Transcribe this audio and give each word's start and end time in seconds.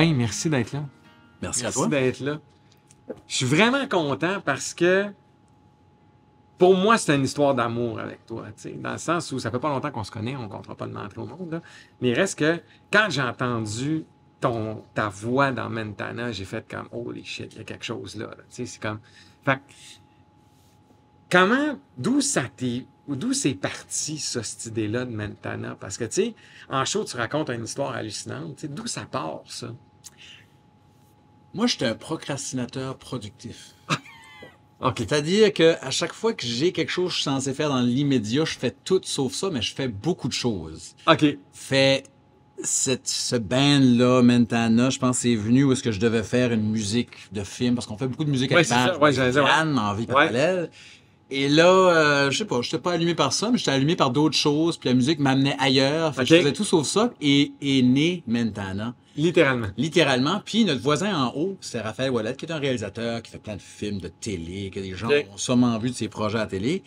Merci 0.00 0.48
d'être 0.50 0.72
là. 0.72 0.84
Merci, 1.42 1.60
à 1.60 1.64
Merci 1.64 1.78
toi. 1.78 1.88
d'être 1.88 2.20
là. 2.20 2.38
Je 3.26 3.36
suis 3.36 3.46
vraiment 3.46 3.86
content 3.88 4.40
parce 4.44 4.74
que 4.74 5.06
pour 6.58 6.76
moi, 6.76 6.96
c'est 6.96 7.14
une 7.16 7.24
histoire 7.24 7.54
d'amour 7.54 7.98
avec 7.98 8.24
toi. 8.24 8.44
tu 8.56 8.62
sais, 8.62 8.70
Dans 8.72 8.92
le 8.92 8.98
sens 8.98 9.32
où 9.32 9.38
ça 9.38 9.50
fait 9.50 9.58
pas 9.58 9.68
longtemps 9.68 9.90
qu'on 9.90 10.04
se 10.04 10.10
connaît, 10.12 10.36
on 10.36 10.44
ne 10.44 10.48
comptera 10.48 10.74
pas 10.76 10.86
de 10.86 10.92
mentir 10.92 11.18
au 11.22 11.26
monde. 11.26 11.50
là. 11.52 11.62
Mais 12.00 12.10
il 12.10 12.14
reste 12.14 12.38
que 12.38 12.60
quand 12.92 13.08
j'ai 13.10 13.22
entendu 13.22 14.04
ton, 14.40 14.82
ta 14.94 15.08
voix 15.08 15.50
dans 15.50 15.68
Mentana, 15.68 16.30
j'ai 16.32 16.44
fait 16.44 16.64
comme 16.68 16.88
Holy 16.92 17.24
shit, 17.24 17.52
il 17.54 17.58
y 17.58 17.60
a 17.60 17.64
quelque 17.64 17.84
chose 17.84 18.14
là. 18.16 18.26
là. 18.26 18.36
Tu 18.36 18.44
sais, 18.50 18.66
C'est 18.66 18.80
comme. 18.82 19.00
Fait 19.44 19.58
comment, 21.32 21.78
d'où 21.96 22.20
ça 22.20 22.44
t'est. 22.54 22.84
ou 23.08 23.16
D'où 23.16 23.32
c'est 23.32 23.54
parti, 23.54 24.18
ça, 24.18 24.42
cette 24.42 24.66
idée-là 24.66 25.06
de 25.06 25.10
Mentana? 25.10 25.76
Parce 25.80 25.96
que, 25.96 26.04
tu 26.04 26.12
sais, 26.12 26.34
en 26.68 26.84
show, 26.84 27.04
tu 27.04 27.16
racontes 27.16 27.48
une 27.48 27.64
histoire 27.64 27.92
hallucinante. 27.92 28.66
D'où 28.66 28.86
ça 28.86 29.06
part, 29.10 29.40
ça? 29.46 29.74
Moi, 31.54 31.66
je 31.66 31.76
suis 31.76 31.84
un 31.84 31.94
procrastinateur 31.94 32.96
productif. 32.98 33.74
OK. 34.80 34.94
C'est-à-dire 34.98 35.52
que 35.52 35.76
à 35.80 35.90
chaque 35.90 36.12
fois 36.12 36.32
que 36.34 36.46
j'ai 36.46 36.72
quelque 36.72 36.90
chose 36.90 37.06
que 37.06 37.10
je 37.12 37.16
suis 37.16 37.24
censé 37.24 37.54
faire 37.54 37.68
dans 37.70 37.80
l'immédiat, 37.80 38.44
je 38.44 38.58
fais 38.58 38.74
tout 38.84 39.00
sauf 39.04 39.32
ça, 39.32 39.48
mais 39.50 39.62
je 39.62 39.74
fais 39.74 39.88
beaucoup 39.88 40.28
de 40.28 40.32
choses. 40.32 40.94
OK. 41.06 41.24
Fait 41.52 42.04
cette, 42.64 43.08
ce 43.08 43.36
band-là, 43.36 44.22
Mentana, 44.22 44.90
je 44.90 44.98
pense 44.98 45.16
que 45.16 45.22
c'est 45.22 45.34
venu 45.34 45.64
où 45.64 45.72
est-ce 45.72 45.82
que 45.82 45.90
je 45.92 45.98
devais 46.00 46.22
faire 46.22 46.52
une 46.52 46.70
musique 46.70 47.32
de 47.32 47.42
film, 47.42 47.74
parce 47.74 47.86
qu'on 47.86 47.98
fait 47.98 48.06
beaucoup 48.06 48.24
de 48.24 48.30
musique 48.30 48.52
avec 48.52 48.66
c'est 48.66 48.74
band, 48.74 48.86
ça. 48.86 48.98
Ouais, 48.98 49.78
en 49.78 49.94
vie 49.94 50.02
Ouais. 50.02 50.06
parallèle. 50.06 50.70
Et 51.30 51.48
là, 51.48 51.66
euh, 51.66 52.30
je 52.30 52.38
sais 52.38 52.44
pas, 52.44 52.60
je 52.60 52.68
n'étais 52.68 52.78
pas 52.78 52.92
allumé 52.92 53.14
par 53.14 53.32
ça, 53.32 53.50
mais 53.50 53.56
j'étais 53.58 53.70
allumé 53.70 53.96
par 53.96 54.10
d'autres 54.10 54.36
choses, 54.36 54.76
puis 54.76 54.88
la 54.90 54.94
musique 54.94 55.18
m'amenait 55.18 55.56
ailleurs. 55.58 56.14
Fait 56.14 56.20
que 56.20 56.22
Ok. 56.24 56.28
je 56.28 56.36
faisais 56.42 56.52
tout 56.52 56.64
sauf 56.64 56.86
ça, 56.86 57.10
et 57.22 57.52
est 57.62 57.82
né 57.82 58.22
Mentana. 58.26 58.94
Littéralement. 59.16 59.68
Littéralement. 59.78 60.42
Puis 60.44 60.64
notre 60.66 60.82
voisin 60.82 61.14
en 61.26 61.32
haut, 61.34 61.56
c'est 61.60 61.80
Raphaël 61.80 62.10
Wallet, 62.10 62.34
qui 62.36 62.44
est 62.46 62.52
un 62.52 62.58
réalisateur 62.58 63.22
qui 63.22 63.30
fait 63.30 63.38
plein 63.38 63.56
de 63.56 63.62
films 63.62 63.98
de 64.00 64.08
télé, 64.08 64.70
que 64.70 64.80
des 64.80 64.94
gens 64.94 65.06
Ok. 65.08 65.26
ont 65.32 65.36
sûrement 65.38 65.78
vu 65.78 65.90
de 65.90 65.94
ses 65.94 66.08
projets 66.08 66.38
à 66.38 66.46
télé. 66.46 66.82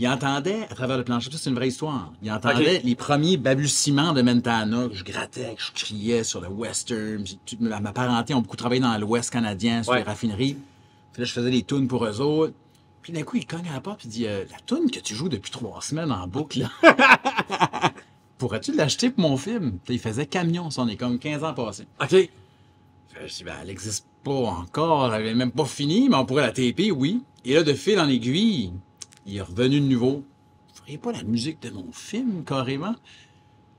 Il 0.00 0.06
entendait, 0.08 0.62
à 0.70 0.74
travers 0.74 0.96
le 0.96 1.02
plancher, 1.04 1.28
c'est 1.32 1.50
une 1.50 1.56
vraie 1.56 1.68
histoire, 1.68 2.12
il 2.22 2.30
entendait 2.30 2.80
les 2.84 2.94
premiers 2.94 3.36
balbutiements 3.36 4.12
de 4.12 4.22
Mentana, 4.22 4.88
que 4.88 4.94
je 4.94 5.02
grattais, 5.04 5.54
que 5.56 5.62
je 5.62 5.72
criais 5.72 6.22
sur 6.22 6.40
le 6.40 6.46
western. 6.48 7.24
ma 7.60 7.80
ma 7.80 7.92
parenté 7.92 8.32
ont 8.34 8.40
beaucoup 8.40 8.56
travaillé 8.56 8.80
dans 8.80 8.96
l'ouest 8.98 9.30
canadien, 9.30 9.82
sur 9.82 9.92
Ouais. 9.92 9.98
les 9.98 10.04
raffineries. 10.04 10.56
Puis 11.12 11.22
là, 11.22 11.24
je 11.24 11.32
faisais 11.32 11.50
des 11.50 11.62
tunes 11.64 11.88
pour 11.88 12.04
eux 12.06 12.20
autres. 12.20 12.54
Puis 13.02 13.12
d'un 13.12 13.22
coup, 13.22 13.36
il 13.36 13.46
cogne 13.46 13.68
à 13.68 13.72
la 13.74 13.80
porte 13.80 14.04
et 14.04 14.08
dit 14.08 14.26
euh, 14.26 14.44
La 14.50 14.58
tune 14.66 14.90
que 14.90 15.00
tu 15.00 15.14
joues 15.14 15.28
depuis 15.28 15.50
trois 15.50 15.80
semaines 15.80 16.12
en 16.12 16.26
boucle, 16.26 16.60
là, 16.60 16.70
pourrais-tu 18.38 18.74
l'acheter 18.74 19.10
pour 19.10 19.28
mon 19.28 19.36
film? 19.36 19.78
Il 19.88 19.98
faisait 19.98 20.26
camion, 20.26 20.70
ça, 20.70 20.82
on 20.82 20.88
est 20.88 20.96
comme 20.96 21.18
15 21.18 21.44
ans 21.44 21.54
passés. 21.54 21.86
OK. 22.00 22.10
Je 23.20 23.34
dis, 23.34 23.44
ben, 23.44 23.54
elle 23.60 23.66
n'existe 23.68 24.06
pas 24.22 24.30
encore, 24.32 25.12
elle 25.14 25.24
n'est 25.24 25.34
même 25.34 25.50
pas 25.50 25.64
finie, 25.64 26.08
mais 26.08 26.16
on 26.16 26.24
pourrait 26.24 26.42
la 26.46 26.52
taper, 26.52 26.92
oui. 26.92 27.20
Et 27.44 27.54
là, 27.54 27.62
de 27.64 27.72
fil 27.72 27.98
en 27.98 28.08
aiguille, 28.08 28.72
il 29.26 29.36
est 29.36 29.40
revenu 29.42 29.80
de 29.80 29.86
nouveau. 29.86 30.22
Vous 30.74 30.80
feriez 30.82 30.98
pas 30.98 31.10
la 31.12 31.22
musique 31.24 31.60
de 31.62 31.70
mon 31.70 31.90
film, 31.92 32.44
carrément? 32.44 32.94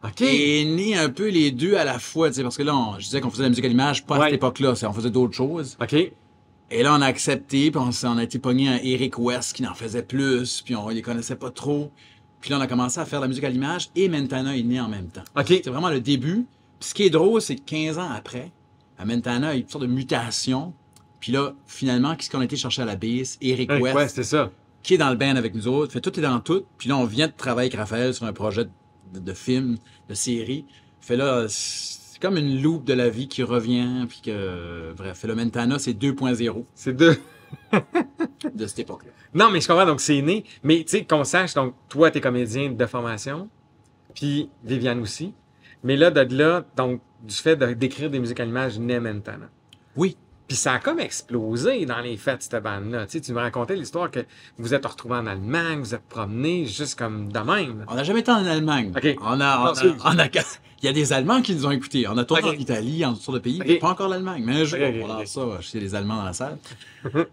OK. 0.04 0.22
Et 0.22 0.61
est 0.61 0.66
né 0.66 0.98
un 0.98 1.09
peu 1.09 1.30
les 1.30 1.52
deux 1.52 1.76
à 1.76 1.83
la 1.86 2.00
fois, 2.00 2.30
tu 2.30 2.36
sais, 2.36 2.44
parce 2.44 2.58
que 2.58 2.64
là, 2.64 2.76
on- 2.76 2.94
je 3.00 3.06
disais 3.06 3.22
qu'on 3.22 3.30
faisait 3.30 3.42
de 3.44 3.45
la 3.45 3.50
musique 3.50 3.66
à 3.66 3.67
l'image, 3.70 4.06
pas 4.06 4.16
à 4.16 4.20
Ouais. 4.20 4.26
cette 4.28 4.36
époque-là, 4.36 4.73
on 4.83 4.94
faisait 4.94 5.09
d'autres 5.09 5.36
choses. 5.36 5.78
OK. 5.81 5.95
Et 6.72 6.84
là, 6.84 6.95
on 6.95 7.02
a 7.02 7.06
accepté, 7.06 7.71
puis 7.71 7.82
on, 7.82 8.17
a 8.17 8.23
été 8.23 8.38
pogné 8.38 8.70
un 8.70 8.77
Eric 8.77 9.17
West 9.17 9.54
qui 9.54 9.66
en 9.66 9.73
faisait 9.73 10.04
plus, 10.04 10.61
puis 10.61 10.76
on 10.76 10.89
les 10.89 11.02
connaissait 11.02 11.36
pas 11.36 11.49
trop. 11.49 11.92
Puis 12.42 12.52
là, 12.52 12.58
on 12.58 12.61
a 12.61 12.67
commencé 12.67 12.99
à 12.99 13.05
faire 13.05 13.20
de 13.20 13.26
la 13.26 13.27
musique 13.27 13.43
à 13.43 13.49
l'image 13.49 13.89
et 13.95 14.08
Mentana 14.08 14.55
est 14.55 14.64
né 14.64 14.80
en 14.80 14.88
même 14.88 15.08
temps. 15.08 15.23
OK. 15.36 15.48
C'était 15.48 15.70
vraiment 15.70 15.89
le 15.89 15.99
début. 15.99 16.45
Puis 16.80 16.89
ce 16.89 16.93
qui 16.93 17.04
est 17.04 17.10
drôle, 17.10 17.42
c'est 17.42 17.55
que 17.55 17.64
15 17.66 17.98
ans 17.98 18.10
après, 18.16 18.52
à 18.98 19.05
Mentana, 19.05 19.54
il 19.54 19.58
y 19.58 19.60
a 19.60 19.64
une 19.64 19.70
sorte 19.70 19.83
de 19.83 19.89
mutation. 19.89 20.73
Puis 21.20 21.32
là, 21.32 21.54
finalement, 21.66 22.16
qu'est-ce 22.16 22.30
qu'on 22.30 22.39
a 22.39 22.45
été 22.45 22.55
chercher 22.55 22.83
à 22.83 22.86
la 22.86 22.95
base? 22.95 23.38
Eric 23.42 23.72
West, 23.72 23.95
ouais, 23.95 24.08
c'est 24.08 24.23
ça. 24.23 24.52
qui 24.83 24.93
est 24.93 24.98
dans 24.98 25.10
le 25.10 25.17
band 25.17 25.36
avec 25.36 25.55
nous 25.55 25.67
autres. 25.67 25.92
Fait 25.92 26.02
tout 26.02 26.17
est 26.17 26.23
dans 26.23 26.39
tout. 26.39 26.64
Puis 26.77 26.88
là, 26.88 26.95
on 26.98 27.05
vient 27.05 27.27
de 27.27 27.33
travailler 27.36 27.70
avec 27.70 27.80
Raphaël 27.80 28.14
sur 28.14 28.26
un 28.26 28.33
projet 28.33 28.66
de, 29.14 29.20
de 29.20 29.33
film, 29.33 29.77
de 30.08 30.14
série. 30.14 30.66
Fait 31.02 31.17
là, 31.17 31.48
c'est 32.19 32.27
comme 32.27 32.37
une 32.37 32.61
loupe 32.61 32.83
de 32.85 32.93
la 32.93 33.09
vie 33.09 33.27
qui 33.27 33.43
revient. 33.43 34.05
Puis 34.09 34.21
que, 34.25 34.93
bref, 34.97 35.23
le 35.23 35.35
Mentana, 35.35 35.80
c'est 35.80 35.93
2.0 35.93 36.65
C'est 36.75 36.93
deux. 36.93 37.17
de 38.53 38.67
cette 38.67 38.80
époque-là. 38.80 39.11
Non, 39.33 39.49
mais 39.52 39.59
je 39.61 39.67
comprends, 39.67 39.85
donc 39.85 40.02
c'est 40.02 40.21
né. 40.21 40.43
Mais 40.63 40.80
tu 40.83 40.89
sais, 40.97 41.03
qu'on 41.05 41.23
sache, 41.23 41.53
donc 41.55 41.73
toi, 41.87 42.11
t'es 42.11 42.21
comédien 42.21 42.71
de 42.71 42.85
formation, 42.85 43.49
puis 44.13 44.49
Viviane 44.63 44.99
aussi. 45.02 45.33
Mais 45.83 45.95
là, 45.97 46.11
de 46.11 46.35
là, 46.35 46.63
donc, 46.75 47.02
du 47.23 47.33
fait 47.33 47.55
de- 47.55 47.73
d'écrire 47.73 48.09
des 48.09 48.19
musiques 48.19 48.39
à 48.39 48.45
l'image, 48.45 48.77
naît 48.80 48.99
Mentana. 48.99 49.49
Oui. 49.95 50.15
Puis 50.47 50.57
ça 50.57 50.73
a 50.73 50.80
comme 50.80 50.99
explosé 50.99 51.86
dans 51.86 51.99
les 51.99 52.17
fêtes, 52.17 52.41
cette 52.43 52.61
bande-là. 52.63 53.05
Tu 53.05 53.13
sais, 53.13 53.21
tu 53.21 53.33
me 53.33 53.39
racontais 53.39 53.75
l'histoire 53.75 54.09
que 54.11 54.19
vous 54.57 54.73
êtes 54.73 54.86
retrouvés 54.86 55.15
en 55.15 55.27
Allemagne, 55.27 55.80
vous 55.80 55.93
êtes 55.95 56.01
promenés 56.09 56.65
juste 56.65 56.97
comme 56.97 57.31
de 57.31 57.39
même. 57.39 57.86
On 57.87 57.93
n'a 57.95 58.03
jamais 58.03 58.21
été 58.21 58.31
en 58.31 58.43
Allemagne. 58.45 58.91
OK. 58.95 59.15
On 59.21 59.39
a, 59.41 59.59
on 59.59 59.63
Non, 59.65 59.71
a- 59.71 60.13
on 60.15 60.19
a- 60.19 60.27
il 60.82 60.86
y 60.86 60.90
a 60.90 60.94
des 60.94 61.12
Allemands 61.14 61.42
qui 61.42 61.54
nous 61.56 61.66
ont 61.66 61.72
écoutés. 61.72 62.08
On 62.08 62.17
a 62.17 62.23
tourné 62.26 62.44
OK. 62.44 62.56
en 62.56 62.60
Italie, 62.60 63.06
en 63.06 63.16
sortes 63.16 63.36
de 63.38 63.42
pays. 63.42 63.62
OK. 63.62 63.80
Pas 63.80 63.90
encore 63.90 64.08
l'Allemagne, 64.10 64.44
mais 64.45 64.62
un 64.62 64.64
jour, 64.64 64.80
OK, 64.80 64.95
OK, 65.02 65.10
on 65.22 65.26
ça 65.26 65.42
chez 65.62 65.80
les 65.80 65.94
Allemands 65.95 66.17
dans 66.17 66.23
la 66.26 66.34
salle. 66.34 66.58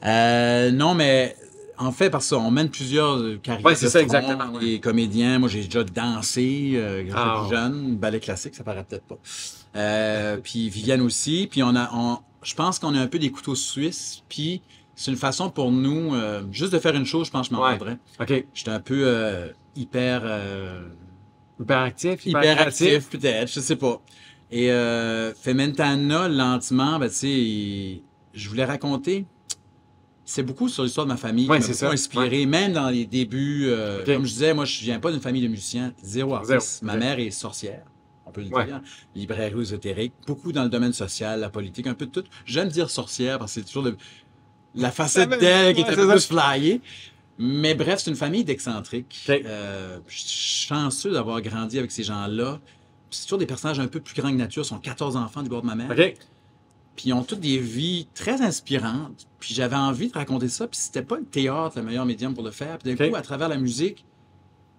Euh, 0.05 0.71
non, 0.71 0.95
mais 0.95 1.37
en 1.79 1.93
fait, 1.93 2.11
parce 2.11 2.31
qu'on 2.31 2.51
mène 2.51 2.71
plusieurs 2.71 3.17
euh, 3.19 3.39
carrières. 3.43 3.65
Ouais, 3.67 3.75
c'est 3.75 3.89
ça, 3.89 4.01
exactement, 4.01 4.53
ouais. 4.55 4.63
Les 4.65 4.81
comédiens, 4.81 5.39
moi, 5.39 5.49
j'ai 5.49 5.65
déjà 5.65 5.85
dansé, 5.85 6.73
euh, 6.75 7.05
quand 7.11 7.15
Ah, 7.17 7.41
j'étais 7.45 7.57
jeune, 7.57 7.97
ballet 7.97 8.21
classique, 8.21 8.55
ça 8.55 8.65
paraît 8.65 8.85
peut-être 8.89 9.05
pas. 9.05 9.19
Euh, 9.77 10.39
puis 10.43 10.69
Viviane 10.71 11.03
aussi. 11.03 11.49
Puis 11.51 11.63
on 11.63 11.75
a, 11.77 11.91
on- 11.93 12.19
je 12.43 12.55
pense 12.55 12.79
qu'on 12.79 12.95
a 12.95 13.01
un 13.01 13.07
peu 13.09 13.19
des 13.19 13.31
couteaux 13.31 13.55
suisses. 13.55 14.23
Puis 14.29 14.63
c'est 14.95 15.11
une 15.11 15.17
façon 15.19 15.51
pour 15.51 15.71
nous, 15.71 16.15
euh, 16.15 16.43
juste 16.51 16.73
de 16.73 16.79
faire 16.79 16.95
une 16.95 17.05
chose, 17.05 17.27
je 17.27 17.31
pense 17.31 17.49
que 17.49 17.55
je 17.55 17.59
m'en 17.61 17.65
Ouais. 17.67 17.73
rendrais. 17.73 17.99
OK. 18.21 18.45
J'étais 18.55 18.71
un 18.71 18.81
peu 18.81 19.03
euh, 19.05 19.49
hyper... 19.77 20.23
Hyperactif, 21.61 22.27
hyper 22.27 22.43
hyperactif. 22.53 22.87
actif, 22.95 23.09
peut-être, 23.11 23.51
je 23.53 23.61
sais 23.61 23.77
pas. 23.77 24.01
Et 24.51 24.71
euh, 24.71 25.33
fait 25.35 25.55
Mentana, 25.55 26.29
lentement, 26.29 26.99
ben, 26.99 27.09
tu 27.09 27.15
sais, 27.15 28.03
je 28.35 28.49
voulais 28.49 28.65
raconter. 28.65 29.25
C'est 30.25 30.43
beaucoup 30.43 30.69
sur 30.69 30.83
l'histoire 30.83 31.07
de 31.07 31.13
ma 31.13 31.17
famille 31.17 31.49
Ouais, 31.49 31.61
qui 31.61 31.71
m'a 31.85 31.91
inspiré, 31.91 32.47
même 32.47 32.73
dans 32.73 32.91
les 32.91 33.07
débuts. 33.07 33.67
euh. 33.69 34.05
Comme 34.05 34.25
je 34.25 34.33
disais, 34.33 34.55
moi, 34.55 34.65
je 34.65 34.81
viens 34.83 34.99
pas 34.99 35.13
d'une 35.13 35.21
famille 35.21 35.43
de 35.43 35.49
musiciens, 35.49 35.93
zéro 36.03 36.35
artiste. 36.35 36.81
Zéro. 36.81 36.87
Ma 36.93 36.97
mère 36.97 37.19
est 37.21 37.31
sorcière, 37.31 37.85
on 38.27 38.33
peut 38.33 38.43
le 38.43 38.49
Ouais. 38.49 38.67
dire. 38.67 38.81
Librairie 39.15 39.61
ésotérique, 39.61 40.13
beaucoup 40.27 40.51
dans 40.53 40.65
le 40.65 40.69
domaine 40.69 40.93
social, 40.93 41.41
la 41.41 41.49
politique, 41.49 41.87
un 41.87 41.95
peu 41.95 42.07
de 42.07 42.11
tout. 42.11 42.25
J'aime 42.45 42.69
dire 42.69 42.91
sorcière 42.91 43.39
parce 43.39 43.55
que 43.55 43.61
c'est 43.61 43.67
toujours 43.67 43.85
le- 43.85 43.97
la 44.75 44.91
facette 44.91 45.31
Ouais, 45.31 45.39
d'elle 45.39 45.75
qui 45.75 45.81
est 45.81 45.85
ouais, 45.85 45.91
un 45.93 45.97
peu 45.97 46.09
plus 46.11 46.27
flyée. 46.27 46.81
Mais 47.39 47.75
bref, 47.75 48.01
c'est 48.01 48.11
une 48.11 48.17
famille 48.17 48.45
d'excentriques. 48.45 49.25
Ok. 49.29 49.43
Euh, 49.45 49.99
je 50.09 50.19
suis 50.21 50.67
chanceux 50.69 51.13
d'avoir 51.13 51.41
grandi 51.43 51.79
avec 51.79 51.91
ces 51.93 52.03
gens-là. 52.03 52.61
C'est 53.11 53.25
toujours 53.25 53.39
des 53.39 53.47
personnages 53.47 53.79
un 53.81 53.87
peu 53.89 54.01
plus 54.01 54.15
grands 54.15 54.31
que 54.31 54.37
nature. 54.37 54.63
Ils 54.63 54.67
sont 54.67 54.79
14 54.79 55.17
enfants 55.17 55.43
du 55.43 55.49
bord 55.49 55.63
de 55.63 55.67
ma 55.67 55.75
mère. 55.75 55.89
Puis 56.97 57.11
ils 57.11 57.13
ont 57.13 57.23
toutes 57.23 57.41
des 57.41 57.59
vies 57.59 58.09
très 58.15 58.41
inspirantes. 58.41 59.27
Puis 59.39 59.55
j'avais 59.55 59.77
envie 59.77 60.09
de 60.09 60.15
raconter 60.15 60.49
ça. 60.49 60.67
Puis 60.67 60.81
c'était 60.81 61.03
pas 61.03 61.17
le 61.19 61.25
théâtre 61.27 61.77
le 61.77 61.83
meilleur 61.83 62.07
médium 62.07 62.33
pour 62.35 62.43
le 62.43 62.51
faire. 62.51 62.79
Puis 62.79 62.95
d'un 62.95 63.09
coup, 63.11 63.15
à 63.15 63.23
travers 63.23 63.49
la 63.51 63.59
musique, 63.59 64.05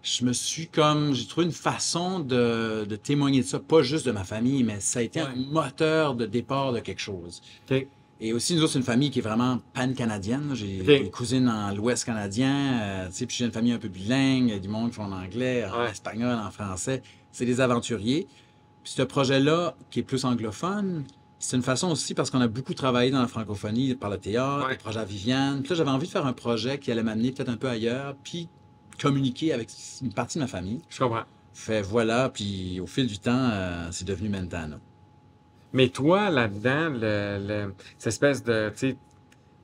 je 0.01 0.25
me 0.25 0.33
suis 0.33 0.67
comme... 0.67 1.13
J'ai 1.13 1.27
trouvé 1.27 1.45
une 1.45 1.51
façon 1.51 2.19
de, 2.19 2.85
de 2.89 2.95
témoigner 2.95 3.41
de 3.41 3.45
ça. 3.45 3.59
Pas 3.59 3.81
juste 3.83 4.05
de 4.05 4.11
ma 4.11 4.23
famille, 4.23 4.63
mais 4.63 4.79
ça 4.79 4.99
a 4.99 5.01
été 5.03 5.21
Ouais. 5.21 5.27
un 5.27 5.35
moteur 5.35 6.15
de 6.15 6.25
départ 6.25 6.73
de 6.73 6.79
quelque 6.79 7.01
chose. 7.01 7.41
Et 8.19 8.33
aussi, 8.33 8.55
nous 8.55 8.63
autres, 8.63 8.71
c'est 8.73 8.79
une 8.79 8.85
famille 8.85 9.11
qui 9.11 9.19
est 9.19 9.21
vraiment 9.21 9.59
pan-canadienne. 9.73 10.51
J'ai 10.55 10.81
des 10.81 11.09
cousines 11.11 11.47
en 11.47 11.71
l'Ouest 11.73 12.03
canadien. 12.05 12.81
euh, 12.81 13.07
tu 13.07 13.13
sais, 13.13 13.25
puis 13.27 13.35
j'ai 13.37 13.45
une 13.45 13.51
famille 13.51 13.73
un 13.73 13.77
peu 13.77 13.89
bilingue. 13.89 14.59
Du 14.59 14.67
monde 14.69 14.89
qui 14.89 14.95
font 14.95 15.03
en 15.03 15.11
anglais, 15.11 15.65
en 15.65 15.83
Ouais. 15.83 15.91
espagnol, 15.91 16.35
en 16.37 16.49
français. 16.49 17.03
C'est 17.31 17.45
des 17.45 17.61
aventuriers. 17.61 18.27
Puis 18.83 18.93
ce 18.95 19.03
projet-là, 19.03 19.75
qui 19.91 19.99
est 19.99 20.03
plus 20.03 20.25
anglophone, 20.25 21.03
c'est 21.39 21.55
une 21.57 21.61
façon 21.63 21.91
aussi 21.91 22.15
parce 22.15 22.31
qu'on 22.31 22.41
a 22.41 22.47
beaucoup 22.47 22.73
travaillé 22.73 23.11
dans 23.11 23.21
la 23.21 23.27
francophonie 23.27 23.93
par 23.93 24.09
le 24.09 24.17
théâtre, 24.17 24.65
Ouais. 24.65 24.71
le 24.73 24.77
projet 24.79 24.99
à 24.99 25.05
Viviane. 25.05 25.61
Puis 25.61 25.69
là, 25.69 25.75
j'avais 25.75 25.91
envie 25.91 26.07
de 26.07 26.11
faire 26.11 26.25
un 26.25 26.33
projet 26.33 26.79
qui 26.79 26.91
allait 26.91 27.03
m'amener 27.03 27.31
peut-être 27.31 27.49
un 27.49 27.57
peu 27.57 27.67
ailleurs, 27.69 28.15
puis 28.23 28.49
communiquer 28.99 29.53
avec 29.53 29.69
une 30.01 30.11
partie 30.13 30.39
de 30.39 30.43
ma 30.43 30.47
famille. 30.47 30.79
Je 30.89 30.97
comprends. 30.99 31.21
Fait 31.53 31.81
voilà, 31.83 32.29
puis 32.29 32.79
au 32.79 32.87
fil 32.87 33.05
du 33.05 33.19
temps, 33.19 33.49
euh, 33.51 33.87
c'est 33.91 34.05
devenu 34.05 34.29
Mentana. 34.29 34.79
Mais 35.77 35.89
toi, 35.89 36.31
là-dedans, 36.31 36.89
le, 36.89 37.37
le- 37.47 37.73
cette 37.99 38.07
espèce 38.07 38.43
de, 38.43 38.71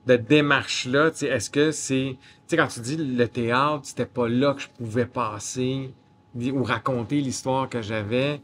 démarche-là, 0.05 1.07
est-ce 1.07 1.49
que 1.49 1.71
c'est... 1.71 2.17
Tu 2.19 2.19
sais, 2.45 2.57
quand 2.57 2.67
tu 2.67 2.81
dis 2.81 2.97
le 2.97 3.27
théâtre, 3.27 3.79
c'était 3.83 4.05
pas 4.05 4.29
là 4.29 4.53
que 4.53 4.61
je 4.61 4.67
pouvais 4.77 5.07
passer 5.07 5.91
ou 6.35 6.63
raconter 6.63 7.19
l'histoire 7.19 7.67
que 7.67 7.81
j'avais. 7.81 8.41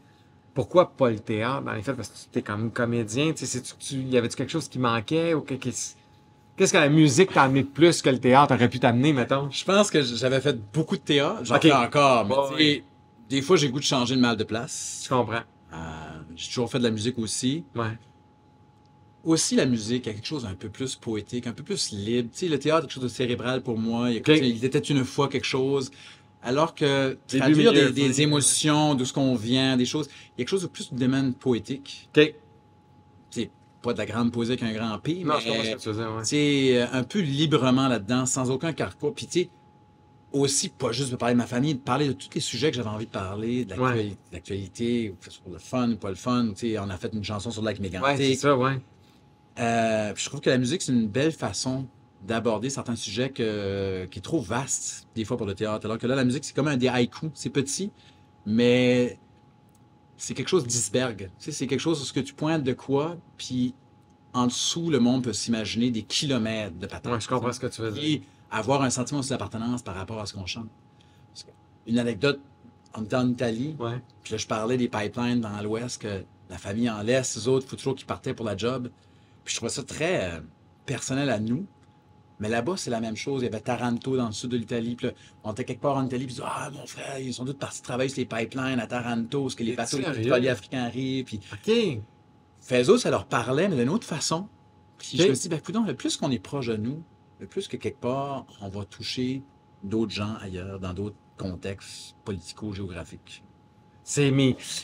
Pourquoi 0.52 0.90
pas 0.90 1.10
le 1.10 1.20
théâtre, 1.20 1.62
dans 1.62 1.74
les 1.74 1.82
faits? 1.82 1.94
Parce 1.94 2.08
que 2.08 2.32
tu 2.32 2.40
es 2.40 2.42
comme 2.42 2.72
comédien, 2.72 3.32
tu 3.32 3.46
sais, 3.46 3.62
tu- 3.62 4.02
y 4.02 4.18
avait-tu 4.18 4.34
quelque 4.34 4.50
chose 4.50 4.68
qui 4.68 4.80
manquait 4.80 5.34
ou 5.34 5.42
que- 5.42 5.54
qu'est-ce 5.54 5.94
que 6.72 6.76
la 6.76 6.88
musique 6.88 7.32
t'a 7.32 7.42
amené 7.44 7.62
de 7.62 7.68
plus 7.68 8.02
que 8.02 8.10
le 8.10 8.18
théâtre 8.18 8.52
aurait 8.52 8.68
pu 8.68 8.80
t'amener, 8.80 9.12
mettons? 9.12 9.48
Je 9.48 9.64
pense 9.64 9.92
que 9.92 10.02
j'avais 10.02 10.40
fait 10.40 10.58
beaucoup 10.72 10.96
de 10.96 11.02
théâtre. 11.02 11.44
J'en 11.44 11.60
fais 11.60 11.72
encore, 11.72 12.50
mais 12.58 12.82
des 13.28 13.42
fois, 13.42 13.56
j'ai 13.56 13.68
le 13.68 13.72
goût 13.72 13.78
de 13.78 13.84
changer 13.84 14.16
de 14.16 14.20
mal 14.20 14.36
de 14.36 14.42
place. 14.42 15.02
Tu 15.04 15.08
comprends? 15.08 15.42
J'ai 16.40 16.48
toujours 16.48 16.70
fait 16.70 16.78
de 16.78 16.84
la 16.84 16.90
musique 16.90 17.18
aussi. 17.18 17.64
Ouais. 17.74 17.98
Aussi, 19.24 19.54
la 19.54 19.66
musique, 19.66 20.06
il 20.06 20.08
y 20.08 20.12
a 20.12 20.14
quelque 20.14 20.26
chose 20.26 20.44
d'un 20.44 20.54
peu 20.54 20.70
plus 20.70 20.96
poétique, 20.96 21.46
un 21.46 21.52
peu 21.52 21.62
plus 21.62 21.90
libre. 21.92 22.30
Tu 22.32 22.38
sais, 22.38 22.48
le 22.48 22.58
théâtre, 22.58 22.86
quelque 22.86 22.94
chose 22.94 23.02
de 23.02 23.08
cérébral 23.08 23.62
pour 23.62 23.76
moi. 23.78 24.08
Il, 24.08 24.14
y 24.14 24.16
a- 24.16 24.20
Ok. 24.20 24.28
il 24.42 24.64
était 24.64 24.78
une 24.78 25.04
fois 25.04 25.28
quelque 25.28 25.44
chose. 25.46 25.90
Alors 26.42 26.74
que 26.74 27.18
traduire 27.28 27.74
des, 27.74 27.90
des 27.92 28.22
émotions, 28.22 28.94
d'où 28.94 29.04
ce 29.04 29.12
qu'on 29.12 29.34
vient, 29.34 29.76
des 29.76 29.84
choses, 29.84 30.06
il 30.08 30.12
y 30.12 30.32
a 30.32 30.36
quelque 30.38 30.48
chose 30.48 30.62
de 30.62 30.68
plus 30.68 30.90
de 30.90 30.98
domaine 30.98 31.34
poétique. 31.34 32.08
OK. 32.16 32.34
C'est 33.28 33.50
pas 33.82 33.92
de 33.92 33.98
la 33.98 34.06
grande 34.06 34.32
poésie 34.32 34.52
avec 34.52 34.62
un 34.62 34.72
grand 34.72 34.98
P, 34.98 35.22
Non, 35.22 35.34
mais 35.34 35.40
je 35.42 35.48
comprends 35.48 35.64
ce 35.64 35.70
que 35.72 35.80
tu 35.82 35.88
veux 35.90 35.94
dire, 35.96 36.12
ouais. 36.14 36.22
tu 36.22 36.28
sais, 36.28 36.78
euh, 36.82 36.86
un 36.92 37.02
peu 37.02 37.20
librement 37.20 37.88
là-dedans, 37.88 38.24
sans 38.24 38.50
aucun 38.50 38.72
carquois. 38.72 39.14
Puis 39.14 39.26
tu 39.26 39.32
sais, 39.40 39.50
aussi, 40.32 40.68
pas 40.68 40.92
juste 40.92 41.10
de 41.10 41.16
parler 41.16 41.34
de 41.34 41.38
ma 41.38 41.46
famille, 41.46 41.74
de 41.74 41.80
parler 41.80 42.06
de 42.08 42.12
tous 42.12 42.28
les 42.34 42.40
sujets 42.40 42.70
que 42.70 42.76
j'avais 42.76 42.88
envie 42.88 43.06
de 43.06 43.10
parler, 43.10 43.64
de 43.64 43.70
l'actuali- 43.74 44.10
de 44.10 44.16
l'actualité, 44.32 45.14
soit 45.28 45.42
le 45.52 45.58
fun 45.58 45.90
ou 45.90 45.96
pas 45.96 46.08
le 46.10 46.14
fun. 46.14 46.52
On 46.78 46.90
a 46.90 46.96
fait 46.96 47.10
une 47.12 47.24
chanson 47.24 47.50
sur 47.50 47.62
le 47.62 47.66
lac 47.66 47.78
Ouais, 47.80 47.88
c'est 47.88 47.98
mégantic. 47.98 48.38
ça, 48.38 48.56
ouais. 48.56 48.80
Euh, 49.58 50.12
je 50.16 50.24
trouve 50.28 50.40
que 50.40 50.50
la 50.50 50.58
musique, 50.58 50.82
c'est 50.82 50.92
une 50.92 51.08
belle 51.08 51.32
façon 51.32 51.86
d'aborder 52.26 52.70
certains 52.70 52.96
sujets 52.96 53.30
que, 53.30 54.06
qui 54.10 54.18
est 54.18 54.22
trop 54.22 54.40
vaste, 54.40 55.08
des 55.14 55.24
fois, 55.24 55.36
pour 55.36 55.46
le 55.46 55.54
théâtre. 55.54 55.86
Alors 55.86 55.98
que 55.98 56.06
là, 56.06 56.14
la 56.14 56.24
musique, 56.24 56.44
c'est 56.44 56.54
comme 56.54 56.68
un 56.68 56.76
des 56.76 56.88
haïkus. 56.88 57.30
C'est 57.34 57.50
petit, 57.50 57.90
mais 58.46 59.18
c'est 60.16 60.34
quelque 60.34 60.48
chose 60.48 60.66
d'iceberg. 60.66 61.30
C'est 61.38 61.66
quelque 61.66 61.80
chose 61.80 62.00
où 62.00 62.04
ce 62.04 62.12
que 62.12 62.20
tu 62.20 62.34
pointes 62.34 62.62
de 62.62 62.72
quoi, 62.74 63.16
puis 63.36 63.74
en 64.32 64.46
dessous, 64.46 64.90
le 64.90 65.00
monde 65.00 65.24
peut 65.24 65.32
s'imaginer 65.32 65.90
des 65.90 66.02
kilomètres 66.02 66.78
de 66.78 66.86
patentes. 66.86 67.12
Ouais, 67.14 67.20
je 67.20 67.26
comprends 67.28 67.52
ce 67.52 67.58
que 67.60 67.66
tu 67.66 67.80
veux 67.82 67.90
dire. 67.90 68.20
Avoir 68.50 68.82
un 68.82 68.90
sentiment 68.90 69.20
aussi 69.20 69.30
d'appartenance 69.30 69.82
par 69.82 69.94
rapport 69.94 70.20
à 70.20 70.26
ce 70.26 70.34
qu'on 70.34 70.46
chante. 70.46 70.68
Une 71.86 71.98
anecdote, 71.98 72.40
on 72.94 73.02
était 73.04 73.16
en 73.16 73.28
Italie, 73.28 73.74
Ouais. 73.78 74.00
puis 74.22 74.32
là, 74.32 74.38
je 74.38 74.46
parlais 74.46 74.76
des 74.76 74.88
pipelines 74.88 75.40
dans 75.40 75.60
l'Ouest, 75.62 76.02
que 76.02 76.24
la 76.48 76.58
famille 76.58 76.90
en 76.90 77.02
laisse, 77.02 77.36
les 77.36 77.48
autres, 77.48 77.76
toujours 77.76 77.94
qu'ils 77.94 78.06
partaient 78.06 78.34
pour 78.34 78.44
la 78.44 78.56
job. 78.56 78.90
Puis 79.44 79.54
je 79.54 79.56
trouvais 79.56 79.70
ça 79.70 79.82
très 79.82 80.30
euh, 80.32 80.40
personnel 80.86 81.30
à 81.30 81.38
nous. 81.38 81.66
Mais 82.38 82.48
là-bas, 82.48 82.76
c'est 82.76 82.90
la 82.90 83.00
même 83.00 83.16
chose. 83.16 83.42
Il 83.42 83.44
y 83.44 83.48
avait 83.48 83.60
Taranto 83.60 84.16
dans 84.16 84.26
le 84.26 84.32
sud 84.32 84.50
de 84.50 84.56
l'Italie. 84.56 84.94
Puis 84.96 85.08
là, 85.08 85.12
on 85.44 85.52
était 85.52 85.64
quelque 85.64 85.80
part 85.82 85.96
en 85.96 86.06
Italie. 86.06 86.24
Puis 86.24 86.34
ils 86.34 86.36
disaient, 86.38 86.48
Ah, 86.48 86.70
mon 86.72 86.86
frère, 86.86 87.18
ils 87.18 87.34
sont 87.34 87.44
tous 87.44 87.52
partis 87.54 87.82
travailler 87.82 88.08
sur 88.08 88.18
les 88.18 88.24
pipelines 88.26 88.80
à 88.80 88.86
Taranto, 88.86 89.42
parce 89.42 89.54
que 89.54 89.62
les 89.62 89.74
bateaux, 89.76 89.98
les 89.98 90.48
africains 90.48 90.84
arrivent. 90.84 91.24
Puis 91.26 91.40
OK. 91.52 92.00
ça 92.98 93.10
leur 93.10 93.26
parlait, 93.26 93.68
mais 93.68 93.76
d'une 93.76 93.90
autre 93.90 94.06
façon. 94.06 94.48
Puis 94.98 95.18
je 95.18 95.22
me 95.28 95.34
suis 95.34 95.42
dit, 95.42 95.48
ben, 95.50 95.58
écoutons, 95.58 95.84
le 95.84 95.94
plus 95.94 96.16
qu'on 96.16 96.30
est 96.30 96.38
proche 96.38 96.66
de 96.66 96.76
nous, 96.76 97.02
plus 97.46 97.68
que 97.68 97.76
quelque 97.76 98.00
part, 98.00 98.46
on 98.60 98.68
va 98.68 98.84
toucher 98.84 99.42
d'autres 99.82 100.12
gens 100.12 100.34
ailleurs, 100.40 100.78
dans 100.78 100.92
d'autres 100.92 101.16
contextes 101.36 102.16
politico-géographiques. 102.24 103.42
C'est. 104.04 104.32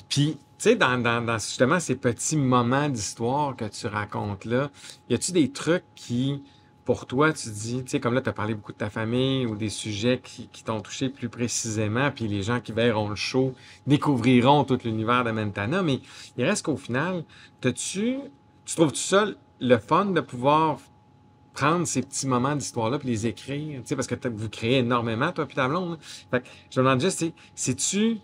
Puis, 0.09 0.37
tu 0.37 0.39
sais, 0.59 0.77
dans, 0.77 1.39
justement 1.39 1.81
ces 1.81 1.97
petits 1.97 2.37
moments 2.37 2.89
d'histoire 2.89 3.57
que 3.57 3.65
tu 3.65 3.87
racontes 3.87 4.45
là, 4.45 4.71
y 5.11 5.15
a-tu 5.15 5.33
des 5.33 5.51
trucs 5.51 5.85
qui, 5.95 6.43
pour 6.85 7.07
toi, 7.07 7.33
tu 7.33 7.51
dis, 7.51 7.83
tu 7.83 7.91
sais, 7.91 8.01
comme 8.01 8.15
là, 8.15 8.21
tu 8.21 8.29
as 8.29 8.33
parlé 8.33 8.55
beaucoup 8.55 8.73
de 8.73 8.79
ta 8.79 8.89
famille 8.89 9.45
ou 9.47 9.57
des 9.57 9.69
sujets 9.69 10.21
qui, 10.23 10.49
qui 10.49 10.65
t'ont 10.65 10.81
touché 10.81 11.09
plus 11.09 11.29
précisément, 11.29 12.11
puis 12.11 12.29
les 12.29 12.43
gens 12.43 12.61
qui 12.61 12.73
verront 12.73 13.09
le 13.09 13.17
show 13.17 13.55
découvriront 13.87 14.65
tout 14.65 14.79
l'univers 14.85 15.25
de 15.25 15.31
Mentana, 15.31 15.83
mais 15.83 16.01
il 16.37 16.45
reste 16.45 16.65
qu'au 16.65 16.77
final, 16.77 17.25
t'as-tu, 17.61 18.19
tu 18.65 18.77
trouves-tu 18.77 19.01
ça 19.01 19.27
le 19.61 19.79
fun 19.79 20.07
de 20.07 20.21
pouvoir 20.21 20.79
prendre 21.57 21.87
ces 21.87 22.03
petits 22.03 22.27
moments 22.27 22.55
d'histoire-là 22.55 22.99
puis 22.99 23.09
les 23.09 23.27
écrire, 23.27 23.81
tu 23.81 23.89
sais, 23.89 23.97
parce 23.97 24.07
que 24.07 24.29
vous 24.29 24.49
créez 24.49 24.79
énormément, 24.79 25.33
toi 25.33 25.47
puis 25.47 25.57
ta 25.57 25.67
blonde. 25.67 25.93
là. 25.93 25.97
Fait 26.31 26.41
que 26.41 26.47
je 26.71 26.81
me 26.81 26.85
demande 26.85 27.01
juste, 27.01 27.19
tu 27.19 27.27
sais, 27.27 27.33
sais-tu 27.55 28.21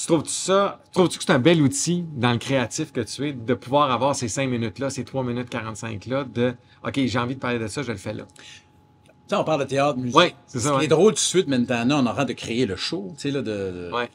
tu 0.00 0.06
trouves-tu 0.06 0.32
ça, 0.32 0.80
trouves-tu 0.92 1.18
que 1.18 1.24
c'est 1.24 1.32
un 1.32 1.38
bel 1.38 1.60
outil 1.60 2.06
dans 2.14 2.32
le 2.32 2.38
créatif 2.38 2.90
que 2.90 3.02
tu 3.02 3.28
es 3.28 3.32
de 3.34 3.52
pouvoir 3.52 3.90
avoir 3.90 4.16
ces 4.16 4.28
5 4.28 4.48
minutes-là, 4.48 4.88
ces 4.88 5.04
3 5.04 5.22
minutes 5.24 5.52
45-là 5.52 6.24
de 6.24 6.54
OK, 6.86 7.00
j'ai 7.04 7.18
envie 7.18 7.34
de 7.34 7.40
parler 7.40 7.58
de 7.58 7.66
ça, 7.66 7.82
je 7.82 7.92
le 7.92 7.98
fais 7.98 8.14
là. 8.14 8.24
Tu 8.34 9.12
sais, 9.26 9.36
on 9.36 9.44
parle 9.44 9.60
de 9.60 9.66
théâtre, 9.68 9.98
musique. 9.98 10.16
Ouais, 10.16 10.34
c'est 10.46 10.58
Ce 10.58 10.64
ça. 10.64 10.70
qui 10.70 10.76
ouais. 10.78 10.84
est 10.86 10.88
drôle 10.88 11.12
tout 11.12 11.16
de 11.16 11.18
suite 11.18 11.48
maintenant, 11.48 12.02
on 12.02 12.06
est 12.06 12.08
en 12.08 12.14
train 12.14 12.24
de 12.24 12.32
créer 12.32 12.64
le 12.64 12.76
show, 12.76 13.12
tu 13.14 13.20
sais, 13.24 13.30
là, 13.30 13.42
de... 13.42 13.90
Ouais. 13.92 14.08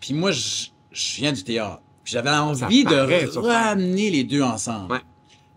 Puis 0.00 0.12
moi, 0.12 0.32
je, 0.32 0.70
viens 1.18 1.32
du 1.32 1.44
théâtre. 1.44 1.82
Puis 2.02 2.12
j'avais 2.14 2.30
envie 2.30 2.82
paraît, 2.82 3.26
de 3.26 3.38
ramener 3.38 4.10
les 4.10 4.24
deux 4.24 4.42
ensemble. 4.42 4.90
Ouais. 4.90 5.00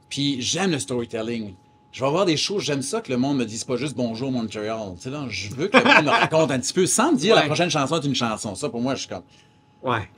Puis 0.09 0.39
j'aime 0.43 0.69
le 0.69 0.79
storytelling. 0.79 1.55
Je 1.93 2.03
vais 2.03 2.09
voir 2.09 2.25
des 2.25 2.37
shows, 2.37 2.59
j'aime 2.59 2.81
ça 2.81 3.01
que 3.01 3.11
le 3.11 3.17
monde 3.17 3.37
me 3.37 3.45
dise 3.45 3.63
pas 3.63 3.77
juste 3.77 3.95
bonjour 3.95 4.31
Montréal. 4.31 4.93
Tu 4.95 5.03
sais, 5.03 5.09
là, 5.11 5.25
je 5.29 5.49
veux 5.53 5.67
que 5.67 5.77
le 5.77 5.83
monde 5.83 6.05
me 6.05 6.09
raconte 6.21 6.49
un 6.49 6.59
petit 6.59 6.73
peu 6.73 6.87
sans 6.87 7.11
me 7.11 7.17
dire 7.17 7.35
Ouais. 7.35 7.41
la 7.41 7.45
prochaine 7.45 7.69
chanson 7.69 8.01
est 8.01 8.05
une 8.05 8.15
chanson. 8.15 8.55
Ça, 8.55 8.67
pour 8.69 8.81
moi, 8.81 8.95
je 8.95 9.01
suis 9.01 9.09
comme, 9.09 9.21
Ouais. 9.83 10.09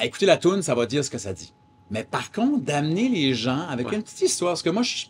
écouter 0.00 0.26
la 0.26 0.36
tune, 0.36 0.62
ça 0.62 0.74
va 0.76 0.86
dire 0.86 1.04
ce 1.04 1.10
que 1.10 1.18
ça 1.18 1.32
dit. 1.32 1.52
Mais 1.90 2.04
par 2.04 2.30
contre, 2.30 2.60
d'amener 2.62 3.08
les 3.08 3.34
gens 3.34 3.66
avec 3.68 3.88
Ouais. 3.88 3.96
une 3.96 4.02
petite 4.04 4.20
histoire, 4.22 4.52
parce 4.52 4.62
que 4.62 4.70
moi, 4.70 4.82
je- 4.82 5.06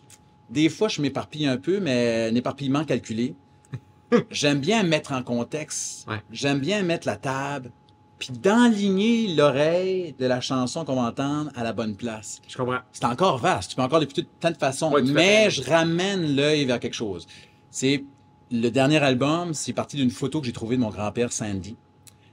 des 0.49 0.67
fois, 0.69 0.87
je 0.87 0.99
m'éparpille 1.01 1.45
un 1.45 1.57
peu, 1.57 1.79
mais 1.79 2.29
un 2.31 2.35
éparpillement 2.35 2.83
calculé. 2.85 3.35
J'aime 4.31 4.59
bien 4.59 4.81
mettre 4.81 5.11
en 5.11 5.21
contexte. 5.21 6.07
Ouais. 6.09 6.23
J'aime 6.31 6.57
bien 6.59 6.81
mettre 6.81 7.05
la 7.05 7.17
table, 7.17 7.69
puis 8.19 8.29
d'enligner 8.33 9.33
l'oreille 9.33 10.13
de 10.19 10.25
la 10.25 10.41
chanson 10.41 10.83
qu'on 10.85 10.95
va 10.95 11.03
entendre 11.09 11.51
à 11.55 11.63
la 11.63 11.73
bonne 11.73 11.95
place. 11.95 12.41
Je 12.47 12.57
comprends. 12.57 12.79
C'est 12.91 13.05
encore 13.05 13.37
vaste. 13.37 13.71
Tu 13.71 13.75
peux 13.77 13.81
encore 13.81 13.99
l'écouter 13.99 14.23
de 14.23 14.27
plein 14.39 14.51
de 14.51 14.57
façons, 14.57 14.91
Ouais, 14.91 15.01
mais 15.01 15.49
je 15.49 15.63
ramène 15.63 16.35
l'œil 16.35 16.65
vers 16.65 16.79
quelque 16.79 16.93
chose. 16.95 17.25
C'est 17.71 18.03
le 18.51 18.69
dernier 18.69 18.97
album, 18.97 19.53
c'est 19.53 19.73
parti 19.73 19.95
d'une 19.95 20.11
photo 20.11 20.39
que 20.41 20.45
j'ai 20.47 20.53
trouvée 20.53 20.75
de 20.75 20.81
mon 20.81 20.89
grand-père 20.89 21.31
Sandy. 21.31 21.75